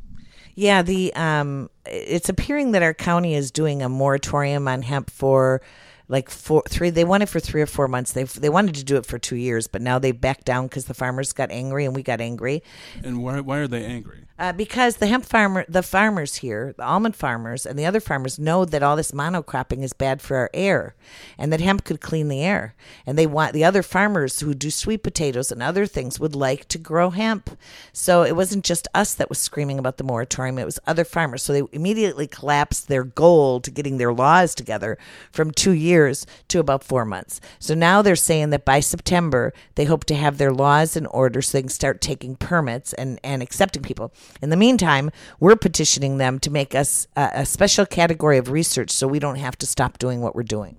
Yeah, 0.55 0.81
the 0.81 1.13
um, 1.13 1.69
it's 1.85 2.29
appearing 2.29 2.71
that 2.73 2.83
our 2.83 2.93
county 2.93 3.35
is 3.35 3.51
doing 3.51 3.81
a 3.81 3.89
moratorium 3.89 4.67
on 4.67 4.81
hemp 4.81 5.09
for 5.09 5.61
like 6.07 6.29
four, 6.29 6.61
three. 6.67 6.89
They 6.89 7.05
wanted 7.05 7.29
for 7.29 7.39
three 7.39 7.61
or 7.61 7.65
four 7.65 7.87
months. 7.87 8.11
They 8.11 8.23
they 8.23 8.49
wanted 8.49 8.75
to 8.75 8.83
do 8.83 8.97
it 8.97 9.05
for 9.05 9.17
two 9.17 9.37
years, 9.37 9.67
but 9.67 9.81
now 9.81 9.97
they 9.97 10.11
backed 10.11 10.45
down 10.45 10.67
because 10.67 10.85
the 10.85 10.93
farmers 10.93 11.31
got 11.31 11.51
angry 11.51 11.85
and 11.85 11.95
we 11.95 12.03
got 12.03 12.19
angry. 12.19 12.63
And 13.03 13.23
why 13.23 13.39
why 13.39 13.59
are 13.59 13.67
they 13.67 13.85
angry? 13.85 14.25
Uh, 14.41 14.51
because 14.51 14.97
the 14.97 15.05
hemp 15.05 15.23
farmer, 15.23 15.63
the 15.69 15.83
farmers 15.83 16.37
here, 16.37 16.73
the 16.75 16.83
almond 16.83 17.15
farmers 17.15 17.63
and 17.63 17.77
the 17.77 17.85
other 17.85 17.99
farmers 17.99 18.39
know 18.39 18.65
that 18.65 18.81
all 18.81 18.95
this 18.95 19.11
monocropping 19.11 19.83
is 19.83 19.93
bad 19.93 20.19
for 20.19 20.35
our 20.35 20.49
air 20.51 20.95
and 21.37 21.53
that 21.53 21.61
hemp 21.61 21.83
could 21.83 22.01
clean 22.01 22.27
the 22.27 22.41
air. 22.41 22.73
And 23.05 23.19
they 23.19 23.27
want 23.27 23.53
the 23.53 23.63
other 23.63 23.83
farmers 23.83 24.39
who 24.39 24.55
do 24.55 24.71
sweet 24.71 25.03
potatoes 25.03 25.51
and 25.51 25.61
other 25.61 25.85
things 25.85 26.19
would 26.19 26.35
like 26.35 26.67
to 26.69 26.79
grow 26.79 27.11
hemp. 27.11 27.51
So 27.93 28.23
it 28.23 28.35
wasn't 28.35 28.65
just 28.65 28.87
us 28.95 29.13
that 29.13 29.29
was 29.29 29.37
screaming 29.37 29.77
about 29.77 29.97
the 29.97 30.03
moratorium, 30.03 30.57
it 30.57 30.65
was 30.65 30.79
other 30.87 31.05
farmers. 31.05 31.43
So 31.43 31.53
they 31.53 31.61
immediately 31.71 32.25
collapsed 32.25 32.87
their 32.87 33.03
goal 33.03 33.61
to 33.61 33.69
getting 33.69 33.97
their 33.99 34.11
laws 34.11 34.55
together 34.55 34.97
from 35.31 35.51
two 35.51 35.73
years 35.73 36.25
to 36.47 36.57
about 36.57 36.83
four 36.83 37.05
months. 37.05 37.41
So 37.59 37.75
now 37.75 38.01
they're 38.01 38.15
saying 38.15 38.49
that 38.49 38.65
by 38.65 38.79
September, 38.79 39.53
they 39.75 39.85
hope 39.85 40.05
to 40.05 40.15
have 40.15 40.39
their 40.39 40.51
laws 40.51 40.97
in 40.97 41.05
order 41.05 41.43
so 41.43 41.59
they 41.59 41.61
can 41.61 41.69
start 41.69 42.01
taking 42.01 42.35
permits 42.35 42.91
and, 42.93 43.19
and 43.23 43.43
accepting 43.43 43.83
people. 43.83 44.11
In 44.41 44.49
the 44.49 44.57
meantime, 44.57 45.11
we're 45.39 45.55
petitioning 45.55 46.17
them 46.17 46.39
to 46.39 46.49
make 46.49 46.75
us 46.75 47.07
a, 47.15 47.29
a 47.35 47.45
special 47.45 47.85
category 47.85 48.37
of 48.37 48.49
research 48.49 48.91
so 48.91 49.07
we 49.07 49.19
don't 49.19 49.35
have 49.35 49.57
to 49.59 49.65
stop 49.65 49.97
doing 49.97 50.21
what 50.21 50.35
we're 50.35 50.43
doing. 50.43 50.77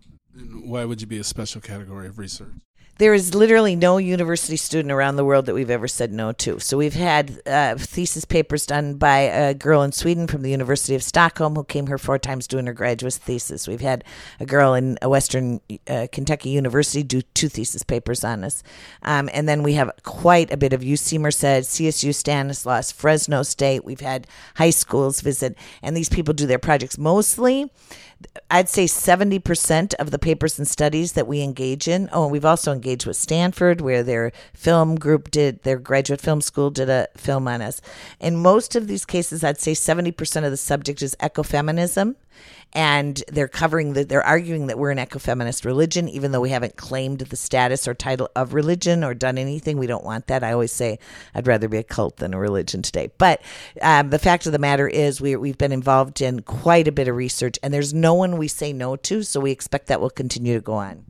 Why 0.64 0.84
would 0.84 1.00
you 1.00 1.06
be 1.06 1.18
a 1.18 1.24
special 1.24 1.60
category 1.60 2.06
of 2.06 2.18
research? 2.18 2.54
There 3.02 3.14
is 3.14 3.34
literally 3.34 3.74
no 3.74 3.96
university 3.96 4.56
student 4.56 4.92
around 4.92 5.16
the 5.16 5.24
world 5.24 5.46
that 5.46 5.54
we've 5.54 5.70
ever 5.70 5.88
said 5.88 6.12
no 6.12 6.30
to. 6.34 6.60
So 6.60 6.76
we've 6.78 6.94
had 6.94 7.42
uh, 7.48 7.74
thesis 7.76 8.24
papers 8.24 8.64
done 8.64 8.94
by 8.94 9.22
a 9.22 9.54
girl 9.54 9.82
in 9.82 9.90
Sweden 9.90 10.28
from 10.28 10.42
the 10.42 10.52
University 10.52 10.94
of 10.94 11.02
Stockholm 11.02 11.56
who 11.56 11.64
came 11.64 11.88
here 11.88 11.98
four 11.98 12.20
times 12.20 12.46
doing 12.46 12.66
her 12.66 12.72
graduate 12.72 13.14
thesis. 13.14 13.66
We've 13.66 13.80
had 13.80 14.04
a 14.38 14.46
girl 14.46 14.74
in 14.74 14.98
a 15.02 15.08
Western 15.08 15.60
uh, 15.88 16.06
Kentucky 16.12 16.50
University 16.50 17.02
do 17.02 17.22
two 17.22 17.48
thesis 17.48 17.82
papers 17.82 18.22
on 18.22 18.44
us. 18.44 18.62
Um, 19.02 19.28
and 19.32 19.48
then 19.48 19.64
we 19.64 19.72
have 19.72 19.90
quite 20.04 20.52
a 20.52 20.56
bit 20.56 20.72
of 20.72 20.82
UC 20.82 21.18
Merced, 21.18 21.42
CSU 21.42 22.14
Stanislaus, 22.14 22.92
Fresno 22.92 23.42
State. 23.42 23.84
We've 23.84 23.98
had 23.98 24.28
high 24.54 24.70
schools 24.70 25.22
visit, 25.22 25.56
and 25.82 25.96
these 25.96 26.08
people 26.08 26.34
do 26.34 26.46
their 26.46 26.60
projects 26.60 26.96
mostly 26.96 27.68
I'd 28.50 28.68
say 28.68 28.84
70% 28.84 29.94
of 29.94 30.10
the 30.10 30.18
papers 30.18 30.58
and 30.58 30.68
studies 30.68 31.12
that 31.12 31.26
we 31.26 31.42
engage 31.42 31.88
in. 31.88 32.08
Oh, 32.12 32.24
and 32.24 32.32
we've 32.32 32.44
also 32.44 32.72
engaged 32.72 32.91
with 33.00 33.16
Stanford, 33.16 33.81
where 33.81 34.02
their 34.02 34.33
film 34.55 34.96
group 34.96 35.31
did, 35.31 35.62
their 35.62 35.78
graduate 35.78 36.20
film 36.20 36.40
school 36.40 36.70
did 36.70 36.88
a 36.88 37.09
film 37.16 37.48
on 37.48 37.62
us. 37.62 37.81
In 38.20 38.37
most 38.37 38.76
of 38.76 38.87
these 38.87 39.05
cases, 39.05 39.42
I'd 39.42 39.61
say 39.61 39.72
70% 39.72 40.44
of 40.44 40.50
the 40.50 40.57
subject 40.57 41.02
is 41.02 41.16
ecofeminism 41.20 42.16
and 42.72 43.22
they're 43.28 43.48
covering 43.48 43.92
that 43.92 44.09
they're 44.09 44.24
arguing 44.24 44.66
that 44.66 44.78
we're 44.78 44.90
an 44.90 44.98
ecofeminist 44.98 45.64
religion 45.64 46.09
even 46.09 46.33
though 46.33 46.40
we 46.40 46.50
haven't 46.50 46.76
claimed 46.76 47.18
the 47.18 47.37
status 47.37 47.87
or 47.87 47.94
title 47.94 48.31
of 48.35 48.55
religion 48.55 49.05
or 49.05 49.14
done 49.14 49.37
anything. 49.37 49.76
We 49.76 49.87
don't 49.87 50.05
want 50.05 50.26
that. 50.28 50.42
I 50.42 50.52
always 50.52 50.72
say 50.72 50.98
i'd 51.35 51.46
rather 51.46 51.68
be 51.68 51.78
a 51.78 51.83
cult 51.83 52.16
than 52.16 52.35
a 52.35 52.38
religion 52.38 52.83
today. 52.83 53.11
But 53.18 53.42
um, 53.81 54.11
the 54.11 54.18
fact 54.18 54.46
of 54.46 54.52
the 54.52 54.59
matter 54.59 54.88
is 54.88 55.20
we, 55.20 55.37
we've 55.37 55.59
been 55.59 55.72
involved 55.72 56.20
in 56.20 56.40
quite 56.40 56.88
a 56.88 56.92
bit 56.92 57.09
of 57.09 57.16
research 57.16 57.59
and 57.62 57.72
there's 57.72 57.92
no 57.92 58.14
one 58.14 58.38
we 58.38 58.48
say 58.48 58.72
no 58.72 58.96
to 58.96 59.22
so 59.22 59.40
we 59.40 59.50
expect 59.50 59.88
that 59.88 60.00
will 60.00 60.11
continue 60.11 60.55
to 60.55 60.61
go 60.61 60.74
on 60.74 61.05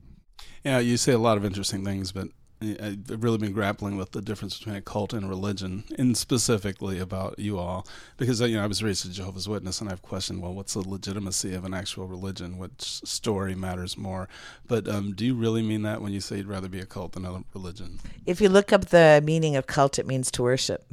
yeah 0.65 0.79
you 0.79 0.97
say 0.97 1.13
a 1.13 1.19
lot 1.19 1.37
of 1.37 1.45
interesting 1.45 1.85
things 1.85 2.13
but 2.13 2.29
I've 2.63 3.23
really 3.23 3.39
been 3.39 3.53
grappling 3.53 3.97
with 3.97 4.13
the 4.13 4.23
difference 4.23 4.59
between 4.59 4.77
a 4.77 4.81
cult 4.81 5.13
and 5.13 5.25
a 5.25 5.29
religion, 5.29 5.85
and 5.99 6.17
specifically 6.17 6.99
about 6.99 7.39
you 7.39 7.59
all, 7.59 7.87
because 8.17 8.41
you 8.41 8.57
know 8.57 8.65
I 8.65 8.67
was 8.67 8.83
raised 8.83 9.05
a 9.07 9.11
Jehovah's 9.11 9.49
Witness, 9.49 9.81
and 9.81 9.91
I've 9.91 10.03
questioned, 10.03 10.41
well, 10.43 10.55
what's 10.55 10.75
the 10.75 10.89
legitimacy 10.89 11.55
of 11.55 11.65
an 11.65 11.75
actual 11.75 12.07
religion? 12.07 12.59
Which 12.59 12.81
story 12.81 13.55
matters 13.55 13.99
more? 13.99 14.29
But 14.67 14.89
um, 14.89 15.13
do 15.13 15.27
you 15.27 15.35
really 15.35 15.63
mean 15.63 15.83
that 15.83 16.01
when 16.01 16.13
you 16.13 16.21
say 16.21 16.39
you'd 16.39 16.47
rather 16.47 16.69
be 16.69 16.81
a 16.81 16.87
cult 16.87 17.13
than 17.13 17.25
a 17.25 17.43
religion? 17.55 17.99
If 18.27 18.41
you 18.41 18.49
look 18.49 18.73
up 18.73 18.87
the 18.87 19.23
meaning 19.25 19.57
of 19.57 19.67
cult, 19.67 19.99
it 19.99 20.07
means 20.07 20.31
to 20.33 20.43
worship. 20.43 20.85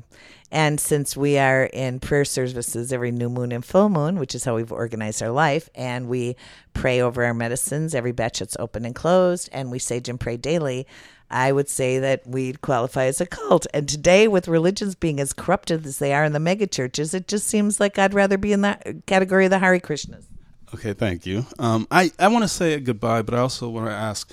And 0.51 0.79
since 0.79 1.15
we 1.15 1.37
are 1.37 1.65
in 1.65 1.99
prayer 1.99 2.25
services 2.25 2.91
every 2.91 3.11
new 3.11 3.29
moon 3.29 3.51
and 3.51 3.63
full 3.63 3.89
moon, 3.89 4.17
which 4.17 4.33
is 4.33 4.45
how 4.45 4.55
we've 4.55 4.71
organized 4.71 5.21
our 5.21 5.29
life, 5.29 5.69
and 5.75 6.07
we 6.07 6.35
pray 6.73 7.01
over 7.01 7.23
our 7.23 7.35
medicines 7.35 7.93
every 7.93 8.11
batch 8.11 8.39
that's 8.39 8.57
open 8.57 8.83
and 8.83 8.95
closed, 8.95 9.49
and 9.51 9.69
we 9.69 9.77
sage 9.77 10.09
and 10.09 10.19
pray 10.19 10.37
daily, 10.37 10.87
I 11.29 11.51
would 11.51 11.69
say 11.69 11.99
that 11.99 12.25
we'd 12.25 12.61
qualify 12.61 13.05
as 13.05 13.21
a 13.21 13.25
cult. 13.25 13.67
And 13.73 13.87
today, 13.87 14.27
with 14.27 14.47
religions 14.47 14.95
being 14.95 15.19
as 15.19 15.33
corrupted 15.33 15.85
as 15.85 15.99
they 15.99 16.13
are 16.13 16.23
in 16.23 16.33
the 16.33 16.39
megachurches, 16.39 17.13
it 17.13 17.27
just 17.27 17.47
seems 17.47 17.79
like 17.79 17.99
I'd 17.99 18.13
rather 18.13 18.37
be 18.37 18.53
in 18.53 18.61
that 18.61 19.05
category 19.05 19.45
of 19.45 19.51
the 19.51 19.59
Hare 19.59 19.79
Krishnas. 19.79 20.25
Okay, 20.73 20.93
thank 20.93 21.25
you. 21.25 21.45
Um, 21.57 21.87
I, 21.91 22.11
I 22.19 22.27
want 22.27 22.43
to 22.43 22.47
say 22.47 22.79
goodbye, 22.79 23.21
but 23.21 23.33
I 23.33 23.39
also 23.39 23.69
want 23.69 23.87
to 23.87 23.93
ask 23.93 24.31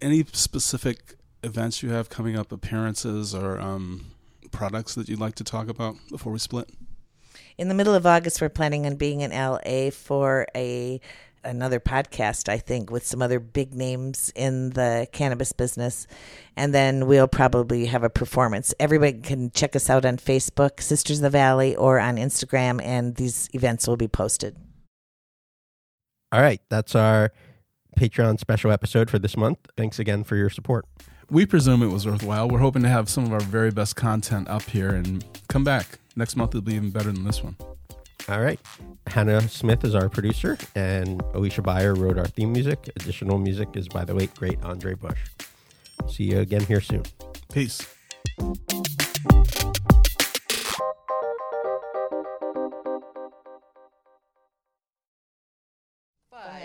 any 0.00 0.24
specific 0.32 1.14
events 1.42 1.82
you 1.82 1.90
have 1.90 2.08
coming 2.08 2.36
up, 2.36 2.52
appearances 2.52 3.34
or 3.34 3.60
um, 3.60 4.12
products 4.52 4.94
that 4.94 5.08
you'd 5.08 5.18
like 5.18 5.34
to 5.36 5.44
talk 5.44 5.68
about 5.68 5.96
before 6.10 6.32
we 6.32 6.38
split? 6.38 6.70
In 7.58 7.68
the 7.68 7.74
middle 7.74 7.94
of 7.94 8.06
August, 8.06 8.40
we're 8.40 8.48
planning 8.48 8.86
on 8.86 8.96
being 8.96 9.20
in 9.20 9.30
LA 9.30 9.90
for 9.90 10.46
a 10.54 11.00
another 11.44 11.80
podcast, 11.80 12.48
I 12.48 12.58
think, 12.58 12.90
with 12.90 13.06
some 13.06 13.22
other 13.22 13.40
big 13.40 13.74
names 13.74 14.32
in 14.34 14.70
the 14.70 15.06
cannabis 15.12 15.52
business. 15.52 16.06
And 16.56 16.74
then 16.74 17.06
we'll 17.06 17.28
probably 17.28 17.86
have 17.86 18.02
a 18.02 18.10
performance. 18.10 18.74
Everybody 18.78 19.14
can 19.20 19.50
check 19.50 19.74
us 19.76 19.90
out 19.90 20.04
on 20.04 20.16
Facebook, 20.16 20.80
Sisters 20.80 21.18
of 21.18 21.22
the 21.22 21.30
Valley, 21.30 21.74
or 21.76 21.98
on 21.98 22.16
Instagram, 22.16 22.80
and 22.82 23.16
these 23.16 23.48
events 23.52 23.86
will 23.86 23.96
be 23.96 24.08
posted. 24.08 24.56
All 26.30 26.40
right. 26.40 26.60
That's 26.70 26.94
our 26.94 27.32
Patreon 27.98 28.40
special 28.40 28.70
episode 28.70 29.10
for 29.10 29.18
this 29.18 29.36
month. 29.36 29.58
Thanks 29.76 29.98
again 29.98 30.24
for 30.24 30.36
your 30.36 30.50
support. 30.50 30.86
We 31.30 31.46
presume 31.46 31.82
it 31.82 31.88
was 31.88 32.06
worthwhile. 32.06 32.48
We're 32.48 32.58
hoping 32.58 32.82
to 32.82 32.88
have 32.88 33.08
some 33.08 33.24
of 33.24 33.32
our 33.32 33.40
very 33.40 33.70
best 33.70 33.96
content 33.96 34.48
up 34.48 34.62
here 34.62 34.90
and 34.90 35.24
come 35.48 35.64
back. 35.64 35.98
Next 36.16 36.36
month 36.36 36.50
it'll 36.50 36.62
be 36.62 36.74
even 36.74 36.90
better 36.90 37.12
than 37.12 37.24
this 37.24 37.42
one. 37.42 37.56
All 38.28 38.40
right. 38.40 38.60
Hannah 39.06 39.46
Smith 39.48 39.84
is 39.84 39.94
our 39.94 40.08
producer, 40.08 40.56
and 40.74 41.22
Alicia 41.34 41.62
Beyer 41.62 41.94
wrote 41.94 42.18
our 42.18 42.26
theme 42.26 42.52
music. 42.52 42.90
Additional 42.96 43.38
music 43.38 43.68
is 43.74 43.88
by 43.88 44.04
the 44.04 44.14
late, 44.14 44.34
great 44.34 44.62
Andre 44.62 44.94
Bush. 44.94 45.18
See 46.08 46.24
you 46.24 46.40
again 46.40 46.64
here 46.64 46.80
soon. 46.80 47.04
Peace. 47.52 47.86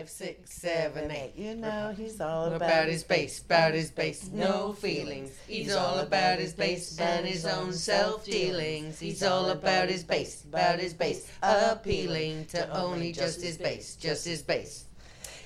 Five, 0.08 0.14
six, 0.14 0.54
seven, 0.54 1.12
eight. 1.12 1.34
You 1.36 1.56
know 1.56 1.94
he's 1.96 2.22
all 2.22 2.54
about 2.54 2.88
his 2.88 3.04
base, 3.04 3.42
about 3.42 3.74
his 3.74 3.92
base, 3.92 4.30
no 4.32 4.72
feelings. 4.72 5.32
He's 5.46 5.76
all 5.76 6.00
about 6.00 6.40
his 6.40 6.54
base 6.54 6.98
and 6.98 7.26
his 7.26 7.46
own 7.46 7.74
self 7.74 8.24
dealings. 8.24 9.00
He's 9.02 9.22
all 9.22 9.50
about 9.50 9.90
his 9.90 10.06
base, 10.06 10.46
about 10.46 10.80
his 10.80 10.94
base, 10.94 11.30
appealing 11.44 12.46
to 12.46 12.70
only 12.80 13.12
just 13.12 13.42
his 13.42 13.58
base, 13.58 13.98
just 13.98 14.26
his 14.26 14.42
base. 14.42 14.86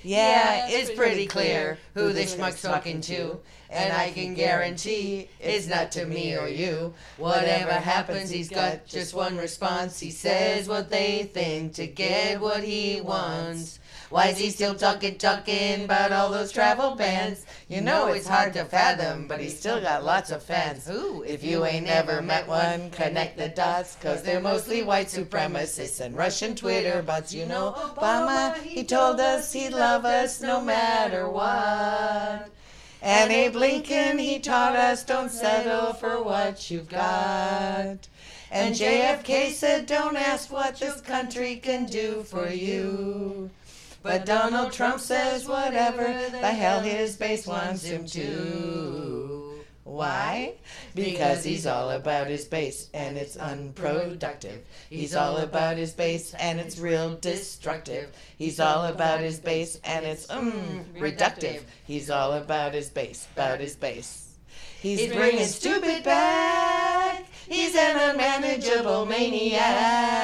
Yeah, 0.04 0.68
it's 0.68 0.92
pretty 0.92 1.26
clear 1.26 1.78
who 1.94 2.12
this 2.12 2.36
schmuck's 2.36 2.62
talking 2.62 3.00
to, 3.02 3.40
and 3.68 3.92
I 3.92 4.10
can 4.12 4.34
guarantee 4.34 5.28
it's 5.40 5.66
not 5.66 5.90
to 5.92 6.06
me 6.06 6.36
or 6.36 6.46
you. 6.48 6.94
Whatever 7.16 7.72
happens, 7.72 8.30
he's 8.30 8.48
got 8.48 8.86
just 8.86 9.12
one 9.12 9.36
response. 9.36 9.98
He 9.98 10.10
says 10.10 10.68
what 10.68 10.88
they 10.88 11.30
think 11.32 11.74
to 11.74 11.88
get 11.88 12.40
what 12.40 12.62
he 12.62 13.00
wants. 13.00 13.80
Why 14.12 14.26
is 14.26 14.36
he 14.36 14.50
still 14.50 14.74
talking, 14.74 15.16
talking 15.16 15.84
about 15.84 16.12
all 16.12 16.28
those 16.28 16.52
travel 16.52 16.94
bans? 16.96 17.46
You 17.68 17.80
know 17.80 18.08
it's 18.08 18.28
hard 18.28 18.52
to 18.52 18.66
fathom, 18.66 19.26
but 19.26 19.40
he's 19.40 19.58
still 19.58 19.80
got 19.80 20.04
lots 20.04 20.30
of 20.30 20.42
fans. 20.42 20.86
Ooh, 20.90 21.24
if 21.26 21.42
you 21.42 21.64
ain't 21.64 21.86
never 21.86 22.20
met 22.20 22.46
one, 22.46 22.90
connect 22.90 23.38
the 23.38 23.48
dots, 23.48 23.96
cause 24.02 24.22
they're 24.22 24.38
mostly 24.38 24.82
white 24.82 25.06
supremacists 25.06 25.98
and 26.02 26.14
Russian 26.14 26.54
Twitter 26.54 27.00
bots. 27.00 27.32
You 27.32 27.46
know, 27.46 27.72
Obama, 27.74 28.54
he 28.58 28.84
told 28.84 29.18
us 29.18 29.50
he'd 29.50 29.72
love 29.72 30.04
us 30.04 30.42
no 30.42 30.60
matter 30.60 31.26
what. 31.26 32.50
And 33.00 33.32
Abe 33.32 33.56
Lincoln, 33.56 34.18
he 34.18 34.40
taught 34.40 34.76
us 34.76 35.04
don't 35.04 35.30
settle 35.30 35.94
for 35.94 36.22
what 36.22 36.70
you've 36.70 36.90
got. 36.90 38.08
And 38.50 38.74
JFK 38.74 39.52
said, 39.52 39.86
don't 39.86 40.16
ask 40.16 40.52
what 40.52 40.78
this 40.78 41.00
country 41.00 41.56
can 41.56 41.86
do 41.86 42.24
for 42.24 42.50
you. 42.50 43.48
But 44.02 44.26
Donald 44.26 44.72
Trump 44.72 45.00
says 45.00 45.46
whatever 45.46 46.02
the 46.30 46.48
hell 46.48 46.80
his 46.80 47.16
base 47.16 47.46
wants 47.46 47.84
him 47.84 48.06
to. 48.06 49.60
Why? 49.84 50.54
Because 50.94 51.44
he's 51.44 51.66
all 51.66 51.90
about 51.90 52.26
his 52.26 52.44
base 52.46 52.88
and 52.94 53.16
it's 53.16 53.36
unproductive. 53.36 54.62
He's 54.88 55.14
all 55.14 55.36
about 55.36 55.76
his 55.76 55.92
base 55.92 56.34
and 56.34 56.58
it's 56.58 56.78
real 56.78 57.16
destructive. 57.16 58.10
He's 58.38 58.58
all 58.58 58.86
about 58.86 59.20
his 59.20 59.38
base 59.38 59.78
and 59.84 60.06
it's 60.06 60.28
um 60.30 60.52
reductive. 60.96 61.62
He's 61.84 62.10
all 62.10 62.32
about 62.32 62.74
his 62.74 62.88
base, 62.88 63.26
about 63.36 63.60
his 63.60 63.76
base. 63.76 64.30
He's 64.80 65.12
bringing 65.12 65.44
stupid 65.46 66.02
back. 66.02 67.24
He's 67.48 67.76
an 67.76 68.10
unmanageable 68.10 69.06
maniac. 69.06 70.21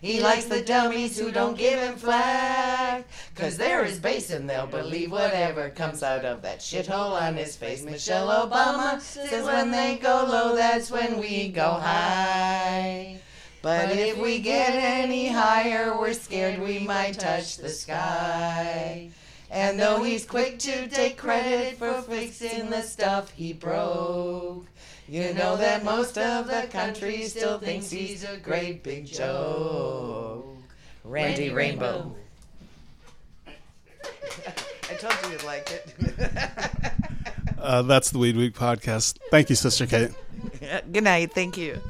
He 0.00 0.20
likes 0.20 0.44
the 0.44 0.62
dummies 0.62 1.18
who 1.18 1.32
don't 1.32 1.58
give 1.58 1.80
him 1.80 1.96
flack. 1.96 3.04
Cause 3.34 3.56
they're 3.56 3.84
his 3.84 3.98
base 3.98 4.30
and 4.30 4.48
they'll 4.48 4.66
believe 4.66 5.10
whatever 5.10 5.70
comes 5.70 6.02
out 6.02 6.24
of 6.24 6.42
that 6.42 6.60
shithole 6.60 7.20
on 7.20 7.36
his 7.36 7.56
face. 7.56 7.82
Michelle 7.82 8.28
Obama 8.28 9.00
says 9.00 9.44
when 9.44 9.70
they 9.70 9.96
go 9.96 10.24
low, 10.28 10.54
that's 10.54 10.90
when 10.90 11.18
we 11.18 11.48
go 11.48 11.70
high. 11.70 13.18
But 13.60 13.90
if 13.90 14.16
we 14.18 14.38
get 14.38 14.74
any 14.74 15.28
higher, 15.28 15.98
we're 15.98 16.12
scared 16.12 16.60
we 16.60 16.78
might 16.78 17.18
touch 17.18 17.56
the 17.56 17.68
sky. 17.68 19.10
And 19.50 19.80
though 19.80 20.02
he's 20.02 20.24
quick 20.24 20.58
to 20.60 20.88
take 20.88 21.16
credit 21.16 21.78
for 21.78 22.02
fixing 22.02 22.70
the 22.70 22.82
stuff 22.82 23.30
he 23.30 23.52
broke, 23.52 24.66
you 25.08 25.32
know 25.34 25.56
that 25.56 25.84
most 25.84 26.18
of 26.18 26.46
the 26.46 26.68
country 26.70 27.24
still 27.24 27.58
thinks 27.58 27.90
he's 27.90 28.24
a 28.24 28.36
great 28.36 28.82
big 28.82 29.06
joke. 29.06 30.46
Randy 31.04 31.50
Rainbow. 31.50 32.14
I 34.90 34.94
told 34.94 35.14
you 35.24 35.30
you'd 35.32 35.44
like 35.44 35.70
it. 35.70 36.92
Uh, 37.58 37.82
that's 37.82 38.10
the 38.10 38.18
Weed 38.18 38.36
Week 38.36 38.54
podcast. 38.54 39.18
Thank 39.30 39.50
you, 39.50 39.56
Sister 39.56 39.86
Kate. 39.86 40.10
Good 40.92 41.04
night. 41.04 41.32
Thank 41.32 41.56
you. 41.56 41.80